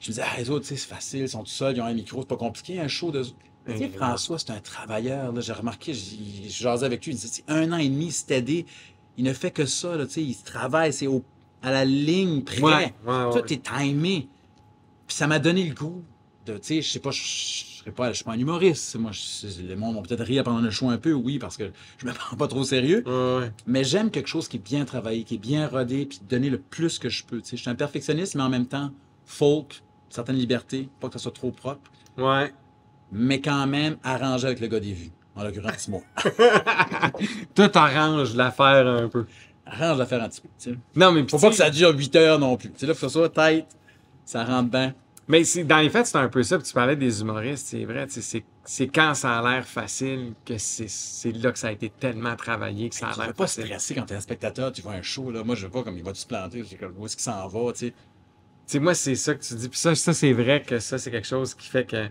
je 0.00 0.08
me 0.08 0.14
disais, 0.14 0.22
ah, 0.26 0.38
les 0.38 0.48
autres, 0.48 0.64
c'est 0.66 0.76
facile, 0.76 1.20
ils 1.20 1.28
sont 1.28 1.44
tout 1.44 1.50
seuls, 1.50 1.76
ils 1.76 1.80
ont 1.82 1.84
un 1.84 1.92
micro, 1.92 2.22
c'est 2.22 2.28
pas 2.28 2.36
compliqué, 2.36 2.80
un 2.80 2.88
show 2.88 3.10
de. 3.10 3.22
Tu 3.66 3.76
sais, 3.76 3.84
Ouais. 3.84 3.90
François, 3.96 4.38
c'est 4.38 4.50
un 4.50 4.60
travailleur. 4.60 5.38
J'ai 5.40 5.52
remarqué, 5.52 5.92
je 5.94 6.48
jasais 6.48 6.86
avec 6.86 7.04
lui, 7.04 7.12
il 7.12 7.16
disait, 7.16 7.28
c'est 7.30 7.44
un 7.52 7.70
an 7.72 7.76
et 7.78 7.88
demi, 7.88 8.10
c'est 8.10 8.30
aidé. 8.32 8.66
Il 9.16 9.24
ne 9.24 9.32
fait 9.32 9.50
que 9.50 9.66
ça, 9.66 9.96
là, 9.96 10.06
tu 10.06 10.12
sais, 10.14 10.22
il 10.22 10.36
travaille, 10.36 10.92
c'est 10.92 11.06
au- 11.06 11.24
à 11.62 11.70
la 11.70 11.84
ligne 11.84 12.42
près. 12.42 12.60
Ouais, 12.60 12.94
ouais, 13.06 13.24
ouais. 13.24 13.30
Tout 13.42 13.52
est 13.52 13.62
timé. 13.62 14.28
Puis 15.06 15.16
ça 15.16 15.26
m'a 15.26 15.38
donné 15.38 15.64
le 15.68 15.74
goût 15.74 16.02
de, 16.46 16.54
tu 16.54 16.60
sais, 16.62 16.82
je 16.82 16.90
sais 16.90 17.00
pas, 17.00 17.10
je 17.10 17.90
pas, 17.90 18.10
je 18.12 18.16
suis 18.16 18.24
pas 18.24 18.32
un 18.32 18.38
humoriste. 18.38 18.96
Moi, 18.96 19.10
je- 19.12 19.62
le 19.62 19.74
monde 19.76 19.96
va 19.96 20.02
peut-être 20.02 20.22
rire 20.24 20.44
pendant 20.44 20.60
le 20.60 20.70
show 20.70 20.88
un 20.90 20.98
peu, 20.98 21.12
oui, 21.12 21.38
parce 21.38 21.56
que 21.56 21.70
je 21.98 22.06
me 22.06 22.12
prends 22.14 22.36
pas 22.36 22.46
trop 22.48 22.60
au 22.60 22.64
sérieux. 22.64 23.04
Mais 23.66 23.84
j'aime 23.84 24.10
quelque 24.10 24.28
chose 24.28 24.48
qui 24.48 24.56
est 24.56 24.60
bien 24.60 24.84
travaillé, 24.84 25.24
qui 25.24 25.34
est 25.34 25.38
bien 25.38 25.66
rodé, 25.68 26.06
puis 26.06 26.20
donner 26.28 26.48
le 26.50 26.58
plus 26.58 26.98
que 26.98 27.08
je 27.08 27.24
peux. 27.24 27.40
Tu 27.42 27.50
sais, 27.50 27.56
je 27.56 27.62
suis 27.62 27.70
un 27.70 27.74
perfectionniste, 27.74 28.36
mais 28.36 28.42
en 28.42 28.48
même 28.48 28.66
temps, 28.66 28.90
folk, 29.26 29.82
certaines 30.08 30.36
libertés, 30.36 30.88
pas 31.00 31.08
que 31.08 31.14
ça 31.14 31.18
soit 31.18 31.32
trop 31.32 31.50
propre, 31.50 31.90
Ouais. 32.16 32.52
Mais 33.12 33.40
quand 33.40 33.66
même 33.66 33.96
arrangé 34.02 34.46
avec 34.46 34.60
le 34.60 34.66
gars 34.66 34.80
des 34.80 34.92
vues. 34.92 35.10
En 35.36 35.44
l'occurrence, 35.44 35.88
moi. 35.88 36.02
Tout 37.54 37.70
arrange 37.74 38.34
l'affaire 38.34 38.86
un 38.86 39.08
peu. 39.08 39.26
Arrange 39.64 39.98
l'affaire 39.98 40.22
un 40.22 40.28
petit 40.28 40.40
peu. 40.40 40.48
tu 40.58 40.70
sais. 40.70 40.76
Non, 40.96 41.12
mais 41.12 41.24
Faut 41.28 41.38
pas 41.38 41.50
que 41.50 41.56
ça 41.56 41.70
dure 41.70 41.96
8 41.96 42.16
heures 42.16 42.38
non 42.38 42.56
plus. 42.56 42.70
Sais, 42.76 42.86
là, 42.86 42.94
faut 42.94 43.06
que 43.06 43.12
ça 43.12 43.18
soit 43.18 43.28
tête, 43.28 43.66
ça 44.24 44.44
rentre 44.44 44.70
bien. 44.70 44.94
Mais 45.28 45.44
dans 45.64 45.78
les 45.78 45.90
faits, 45.90 46.06
c'est 46.06 46.18
un 46.18 46.28
peu 46.28 46.42
ça. 46.42 46.58
Puis 46.58 46.66
tu 46.66 46.74
parlais 46.74 46.96
des 46.96 47.20
humoristes, 47.20 47.68
c'est 47.68 47.84
vrai. 47.84 48.06
C'est 48.08 48.44
c'est 48.64 48.88
quand 48.88 49.14
ça 49.14 49.38
a 49.38 49.48
l'air 49.48 49.64
facile 49.64 50.32
que 50.44 50.58
c'est 50.58 50.88
c'est 50.88 51.30
là 51.30 51.52
que 51.52 51.58
ça 51.58 51.68
a 51.68 51.72
été 51.72 51.88
tellement 51.88 52.34
travaillé 52.34 52.88
que 52.88 52.96
ça 52.96 53.08
a 53.08 53.16
l'air 53.16 53.34
pas 53.34 53.46
facile. 53.46 53.64
stresser 53.66 53.94
quand 53.94 54.06
t'es 54.06 54.16
un 54.16 54.20
spectateur, 54.20 54.72
tu 54.72 54.82
vois 54.82 54.94
un 54.94 55.02
show, 55.02 55.30
là. 55.30 55.44
Moi, 55.44 55.54
je 55.54 55.66
veux 55.66 55.70
pas 55.70 55.84
comme 55.84 55.96
il 55.96 56.02
va 56.02 56.14
se 56.14 56.26
planter, 56.26 56.64
c'est 56.68 56.76
comme 56.76 56.94
où 56.98 57.06
est-ce 57.06 57.16
qu'il 57.16 57.22
s'en 57.22 57.46
va, 57.46 57.72
tu 57.72 57.78
sais. 57.78 57.90
Tu 57.90 57.94
sais, 58.66 58.78
moi, 58.80 58.94
c'est 58.94 59.14
ça 59.14 59.34
que 59.34 59.42
tu 59.42 59.54
dis. 59.54 59.68
Puis 59.68 59.78
ça, 59.78 59.94
ça 59.94 60.12
c'est 60.12 60.32
vrai 60.32 60.62
que 60.62 60.80
ça, 60.80 60.98
c'est 60.98 61.12
quelque 61.12 61.28
chose 61.28 61.54
qui 61.54 61.68
fait 61.68 61.86
que 61.86 62.08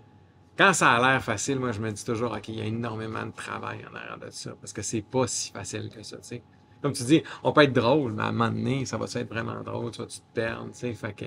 quand 0.59 0.73
ça 0.73 0.91
a 0.91 0.99
l'air 0.99 1.23
facile, 1.23 1.57
moi, 1.57 1.71
je 1.71 1.79
me 1.79 1.89
dis 1.89 2.03
toujours, 2.03 2.33
OK, 2.33 2.49
il 2.49 2.55
y 2.55 2.61
a 2.61 2.65
énormément 2.65 3.25
de 3.25 3.31
travail 3.31 3.79
en 3.89 3.95
arrière 3.95 4.17
de 4.17 4.29
ça. 4.29 4.51
Parce 4.59 4.73
que 4.73 4.81
c'est 4.81 5.01
pas 5.01 5.25
si 5.25 5.53
facile 5.53 5.89
que 5.89 6.03
ça, 6.03 6.17
tu 6.17 6.23
sais. 6.23 6.43
Comme 6.81 6.91
tu 6.91 7.03
dis, 7.03 7.23
on 7.43 7.53
peut 7.53 7.61
être 7.63 7.71
drôle, 7.71 8.11
mais 8.11 8.23
à 8.23 8.25
un 8.25 8.31
moment 8.33 8.51
donné, 8.51 8.85
ça 8.85 8.97
va 8.97 9.05
être 9.05 9.29
vraiment 9.29 9.61
drôle, 9.63 9.91
tu 9.91 9.99
vas 9.99 10.07
te 10.07 10.19
perdre, 10.33 10.65
tu 10.73 10.79
sais? 10.79 10.93
Fait 10.93 11.13
que... 11.13 11.25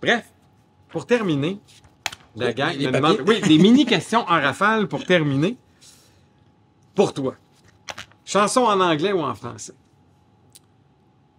Bref, 0.00 0.28
pour 0.88 1.06
terminer, 1.06 1.60
la 2.34 2.48
Oui, 2.48 2.54
gang 2.54 2.76
me 2.76 2.90
demande... 2.90 3.22
Oui, 3.24 3.40
des 3.40 3.58
mini-questions 3.58 4.22
en 4.22 4.40
rafale 4.40 4.88
pour 4.88 5.04
terminer. 5.04 5.56
Pour 6.96 7.14
toi. 7.14 7.36
Chanson 8.24 8.62
en 8.62 8.80
anglais 8.80 9.12
ou 9.12 9.20
en 9.20 9.34
français? 9.36 9.74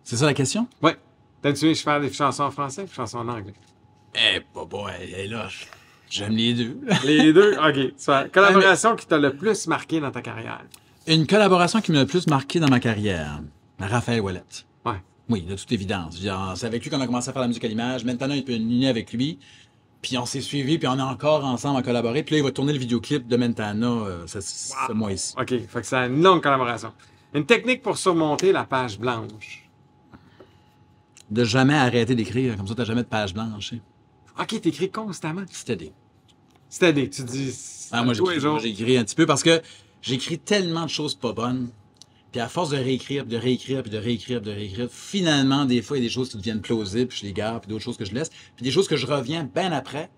C'est 0.06 0.16
ça 0.16 0.28
la 0.28 0.34
question? 0.34 0.66
Ouais. 0.82 0.96
T'as-tu 1.42 1.68
veux 1.68 1.74
je 1.74 1.84
faire 1.84 2.00
des 2.00 2.12
chansons 2.12 2.44
en 2.44 2.52
français 2.52 2.88
chansons 2.88 3.18
en 3.18 3.28
anglais? 3.28 3.54
Eh, 4.16 4.40
bah, 4.56 4.62
bah, 4.66 4.94
elle 4.98 5.14
est 5.14 5.28
là. 5.28 5.50
J'aime 6.14 6.36
les 6.36 6.54
deux. 6.54 6.80
Les 7.06 7.34
deux? 7.34 7.56
OK. 7.58 7.94
Super. 7.98 8.32
Collaboration 8.32 8.96
qui 8.96 9.08
t'a 9.08 9.18
le 9.18 9.36
plus 9.36 9.66
marqué 9.66 10.00
dans 10.00 10.12
ta 10.12 10.22
carrière? 10.22 10.64
Une 11.08 11.26
collaboration 11.26 11.82
qui 11.82 11.92
m'a 11.92 12.02
le 12.02 12.06
plus 12.06 12.28
marqué 12.28 12.60
dans 12.60 12.70
ma 12.70 12.80
carrière, 12.80 13.42
Raphaël 13.80 14.22
Ouellette. 14.22 14.64
Ouais. 14.86 15.02
Oui, 15.28 15.42
de 15.42 15.56
toute 15.56 15.72
évidence. 15.72 16.20
C'est 16.56 16.68
avec 16.68 16.84
lui 16.84 16.92
qu'on 16.92 17.02
a 17.02 17.08
commencé 17.08 17.30
à 17.30 17.34
faire 17.34 17.42
la 17.42 17.48
musique 17.48 17.66
à 17.66 17.68
l'image. 17.68 18.06
Maintenant, 18.06 18.36
il 18.36 18.46
peut 18.46 18.54
unir 18.54 18.92
avec 18.92 19.12
lui. 19.12 19.40
Puis 20.04 20.16
on 20.20 20.28
s'est 20.28 20.42
suivis, 20.42 20.78
puis 20.78 20.88
on 20.88 21.00
est 21.00 21.02
encore 21.02 21.46
ensemble 21.46 21.80
à 21.80 21.82
collaborer. 21.82 22.22
Puis 22.22 22.36
là, 22.36 22.42
il 22.42 22.44
va 22.44 22.52
tourner 22.52 22.74
le 22.74 22.80
vidéoclip 22.80 23.28
de 23.28 23.36
Mentana 23.36 23.88
euh, 23.88 24.28
ce, 24.28 24.92
mois-ci. 24.94 25.34
OK. 25.36 25.48
Fait 25.48 25.82
que 25.82 25.88
c'est 25.88 25.96
une 25.96 26.22
longue 26.22 26.44
collaboration. 26.44 26.94
Une 27.34 27.48
technique 27.48 27.82
pour 27.82 27.98
surmonter 27.98 28.52
la 28.52 28.66
page 28.66 29.00
blanche. 29.00 29.68
De 31.32 31.44
jamais 31.44 31.74
arrêter 31.74 32.14
d'écrire, 32.14 32.56
comme 32.56 32.68
ça, 32.68 32.76
t'as 32.76 32.86
jamais 32.86 33.02
de 33.02 33.08
page 33.08 33.34
blanche. 33.34 33.74
hein. 33.74 33.80
OK, 34.40 34.62
t'écris 34.62 34.92
constamment. 34.92 35.44
C'était 35.50 35.92
des. 36.80 37.10
C'est-à-dire, 37.10 37.10
tu 37.10 37.24
dis 37.24 37.54
Ah, 37.92 38.04
moi, 38.04 38.14
j'écris 38.14 38.98
un 38.98 39.04
petit 39.04 39.16
peu 39.16 39.26
parce 39.26 39.44
que 39.44 39.62
j'écris 40.02 40.40
tellement 40.40 40.86
de 40.86 40.90
choses 40.90 41.16
pas 41.16 41.34
bonnes. 41.34 41.70
Puis 42.32 42.42
à 42.42 42.50
force 42.50 42.72
de 42.72 42.78
réécrire, 42.78 43.26
puis 43.26 43.34
de 43.34 43.38
réécrire, 43.38 43.84
puis 43.84 43.92
de 43.92 43.98
réécrire, 43.98 44.42
de 44.42 44.50
réécrire, 44.50 44.88
finalement, 44.90 45.66
des 45.66 45.84
fois, 45.84 45.98
il 45.98 46.00
y 46.00 46.04
a 46.04 46.08
des 46.08 46.14
choses 46.14 46.30
qui 46.30 46.38
deviennent 46.38 46.62
plausibles, 46.62 47.08
puis 47.08 47.20
je 47.22 47.26
les 47.28 47.34
garde, 47.34 47.62
puis 47.62 47.70
d'autres 47.70 47.84
choses 47.84 47.98
que 47.98 48.06
je 48.06 48.14
laisse. 48.14 48.30
Puis 48.56 48.64
des 48.64 48.72
choses 48.72 48.88
que 48.88 48.98
je 48.98 49.06
reviens 49.06 49.44
bien 49.44 49.72
après. 49.72 50.10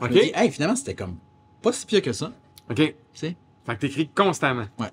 Je 0.00 0.06
OK? 0.06 0.12
me 0.12 0.20
dis, 0.20 0.30
hey, 0.32 0.50
finalement, 0.52 0.76
c'était 0.76 0.94
comme 0.94 1.16
pas 1.60 1.72
si 1.72 1.86
pire 1.86 2.02
que 2.02 2.12
ça. 2.12 2.32
OK. 2.70 2.76
Tu 2.76 2.94
sais? 3.14 3.36
Fait 3.66 3.74
que 3.74 3.80
t'écris 3.80 4.08
constamment. 4.08 4.66
Ouais. 4.78 4.90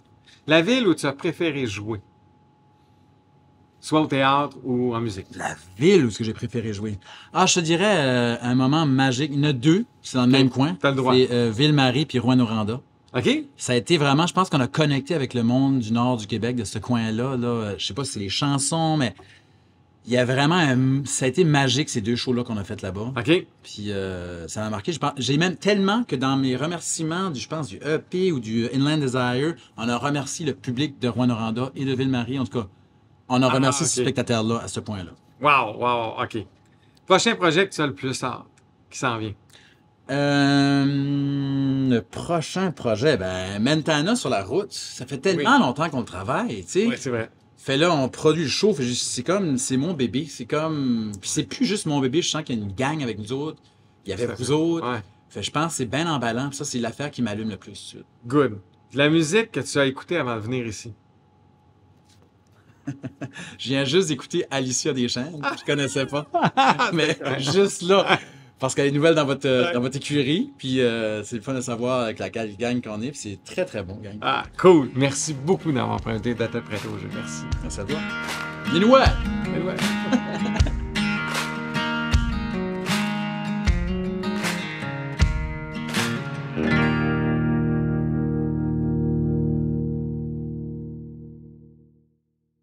La 0.48 0.64
ville 0.64 0.88
où 0.88 0.96
tu 0.96 1.06
as 1.06 1.14
préféré 1.14 1.68
jouer? 1.68 2.02
Soit 3.84 4.02
au 4.02 4.06
théâtre 4.06 4.56
ou 4.64 4.96
en 4.96 5.00
musique. 5.02 5.26
La 5.36 5.56
ville 5.78 6.06
où 6.06 6.12
ce 6.12 6.20
que 6.20 6.24
j'ai 6.24 6.34
préféré 6.34 6.72
jouer. 6.72 7.00
Ah, 7.34 7.48
je 7.48 7.56
te 7.56 7.60
dirais 7.62 7.96
euh, 7.98 8.36
un 8.42 8.54
moment 8.56 8.86
magique. 8.86 9.32
Il 9.34 9.40
y 9.40 9.46
en 9.46 9.50
a 9.50 9.54
deux, 9.54 9.86
c'est 10.04 10.18
dans 10.18 10.26
le 10.26 10.32
même 10.32 10.50
coin. 10.52 10.78
t'as 10.80 10.92
le 10.92 10.96
droit. 10.98 11.16
C'est 11.16 11.32
euh, 11.32 11.52
Ville-Marie 11.52 12.06
puis 12.06 12.20
Rouen-Noranda. 12.20 12.80
OK? 13.16 13.30
Ça 13.58 13.74
a 13.74 13.76
été 13.76 13.98
vraiment, 13.98 14.28
je 14.28 14.34
pense 14.34 14.50
qu'on 14.52 14.60
a 14.62 14.68
connecté 14.68 15.16
avec 15.16 15.34
le 15.34 15.42
monde 15.44 15.80
du 15.80 15.92
nord 15.94 16.18
du 16.18 16.28
Québec, 16.28 16.56
de 16.56 16.64
ce 16.64 16.78
coin-là. 16.80 17.36
Là. 17.38 17.48
Euh, 17.48 17.76
Je 17.80 17.86
sais 17.88 17.94
pas 17.96 18.06
si 18.06 18.12
c'est 18.14 18.20
les 18.20 18.30
chansons, 18.30 18.98
mais 18.98 19.16
il 20.06 20.14
y 20.14 20.18
a 20.18 20.26
vraiment 20.26 20.56
un- 20.56 21.04
Ça 21.06 21.26
a 21.26 21.28
été 21.28 21.44
magique, 21.44 21.90
ces 21.90 22.02
deux 22.02 22.16
shows-là 22.16 22.44
qu'on 22.44 22.58
a 22.58 22.64
fait 22.64 22.82
là-bas. 22.84 23.14
OK? 23.18 23.46
Puis 23.64 23.92
euh, 23.92 24.48
ça 24.48 24.62
m'a 24.62 24.70
marqué. 24.70 24.94
J'ai 25.18 25.38
même 25.38 25.56
tellement 25.56 26.04
que 26.04 26.16
dans 26.16 26.38
mes 26.38 26.56
remerciements, 26.56 27.32
du, 27.32 27.40
je 27.40 27.48
pense, 27.48 27.68
du 27.68 27.78
EP 27.84 28.32
ou 28.32 28.40
du 28.40 28.68
Inland 28.76 29.00
Desire, 29.00 29.56
on 29.76 29.90
a 29.90 29.98
remercié 29.98 30.46
le 30.46 30.54
public 30.54 31.00
de 31.02 31.08
Rouen-Noranda 31.08 31.72
et 31.76 31.84
de 31.84 31.94
Ville-Marie. 31.96 32.38
En 32.40 32.46
tout 32.46 32.60
cas, 32.60 32.68
on 33.32 33.42
a 33.42 33.48
Ah, 33.48 33.54
remercié 33.54 33.86
ok. 33.86 33.92
ces 33.92 34.02
spectateurs-là 34.02 34.60
à 34.64 34.68
ce 34.68 34.80
point-là. 34.80 35.12
Wow, 35.42 35.78
wow, 35.82 36.24
OK. 36.24 36.46
Prochain 37.08 37.36
projet 37.36 37.68
que 37.68 37.74
tu 37.74 37.82
as 37.82 37.88
le 37.88 37.96
plus 37.96 38.24
hâte, 38.24 38.44
qui 38.90 39.00
s'en 39.00 39.18
vient? 39.18 39.34
Euh, 40.10 40.86
le 41.90 42.00
prochain 42.02 42.72
projet, 42.72 43.18
ben, 43.18 43.60
Mentana 43.62 44.16
sur 44.16 44.30
la 44.30 44.44
route. 44.44 44.72
Ça 44.72 45.06
fait 45.06 45.18
tellement 45.18 45.58
longtemps 45.60 45.90
qu'on 45.90 46.00
le 46.00 46.06
travaille, 46.06 46.64
tu 46.66 46.72
sais. 46.72 46.88
Oui, 46.88 46.96
c'est 46.98 47.10
vrai. 47.10 47.30
Fait 47.58 47.78
là, 47.78 47.94
on 47.94 48.10
produit 48.10 48.44
le 48.44 48.50
show. 48.50 48.74
Fait 48.74 48.84
juste- 48.84 49.06
c'est 49.12 49.24
comme, 49.24 49.58
c'est 49.58 49.78
mon 49.78 49.94
bébé. 49.94 50.26
C'est 50.30 50.46
comme, 50.46 51.12
puis 51.22 51.30
c'est 51.30 51.44
plus 51.44 51.66
juste 51.66 51.86
mon 51.86 52.00
bébé. 52.00 52.22
Je 52.22 52.30
sens 52.30 52.44
qu'il 52.44 52.58
y 52.58 52.62
a 52.62 52.64
une 52.64 52.74
gang 52.74 53.02
avec 53.04 53.20
nous 53.20 53.32
autres. 53.34 53.62
Il 54.06 54.10
y 54.10 54.14
avait 54.14 54.26
vous 54.26 54.44
fait. 54.46 54.52
autres. 54.52 54.92
Ouais. 54.92 55.02
Fait 55.30 55.44
je 55.44 55.52
pense 55.52 55.68
que 55.68 55.74
c'est 55.78 55.86
bien 55.86 56.12
emballant. 56.12 56.50
Puis 56.50 56.58
ça, 56.58 56.66
c'est 56.66 56.80
l'affaire 56.80 57.12
qui 57.12 57.22
m'allume 57.22 57.50
le 57.50 57.58
plus. 57.58 57.96
Good. 58.26 58.58
La 58.94 59.10
musique 59.10 59.52
que 59.52 59.60
tu 59.60 59.78
as 59.78 59.86
écoutée 59.86 60.18
avant 60.18 60.36
de 60.36 60.42
venir 60.42 60.66
ici. 60.66 60.94
Je 63.58 63.70
viens 63.70 63.86
juste 63.86 64.10
d'écouter 64.10 64.46
Alicia 64.52 64.94
Deschênes. 64.94 65.40
que 65.42 65.60
Je 65.60 65.66
connaissais 65.66 66.06
pas. 66.06 66.28
Mais 66.94 67.18
juste 67.40 67.82
là. 67.84 68.20
Parce 68.62 68.76
qu'elle 68.76 68.86
est 68.88 68.92
nouvelle 68.92 69.16
dans 69.16 69.26
votre, 69.26 69.48
euh, 69.48 69.74
dans 69.74 69.82
votre 69.82 69.98
écurie. 69.98 70.52
Puis 70.60 70.82
euh, 70.82 71.24
c'est 71.24 71.36
le 71.36 71.42
fun 71.42 71.56
de 71.56 71.62
savoir 71.62 72.02
avec 72.02 72.20
laquelle 72.20 72.56
gang 72.56 72.80
qu'on 72.80 73.02
est. 73.02 73.10
Puis 73.10 73.20
c'est 73.20 73.40
très, 73.44 73.66
très 73.66 73.82
bon, 73.82 73.96
gang. 73.96 74.18
Ah, 74.22 74.44
cool. 74.60 74.92
Merci 74.96 75.34
beaucoup 75.34 75.72
d'avoir 75.72 75.96
emprunté 75.96 76.36
d'être 76.36 76.62
prêt 76.62 76.78
au 76.88 77.00
jeu. 77.00 77.10
Merci. 77.12 77.44
Merci 77.64 77.80
à 77.80 77.84
toi. 77.86 78.00
Mais 78.72 78.86
ouais. 79.64 80.66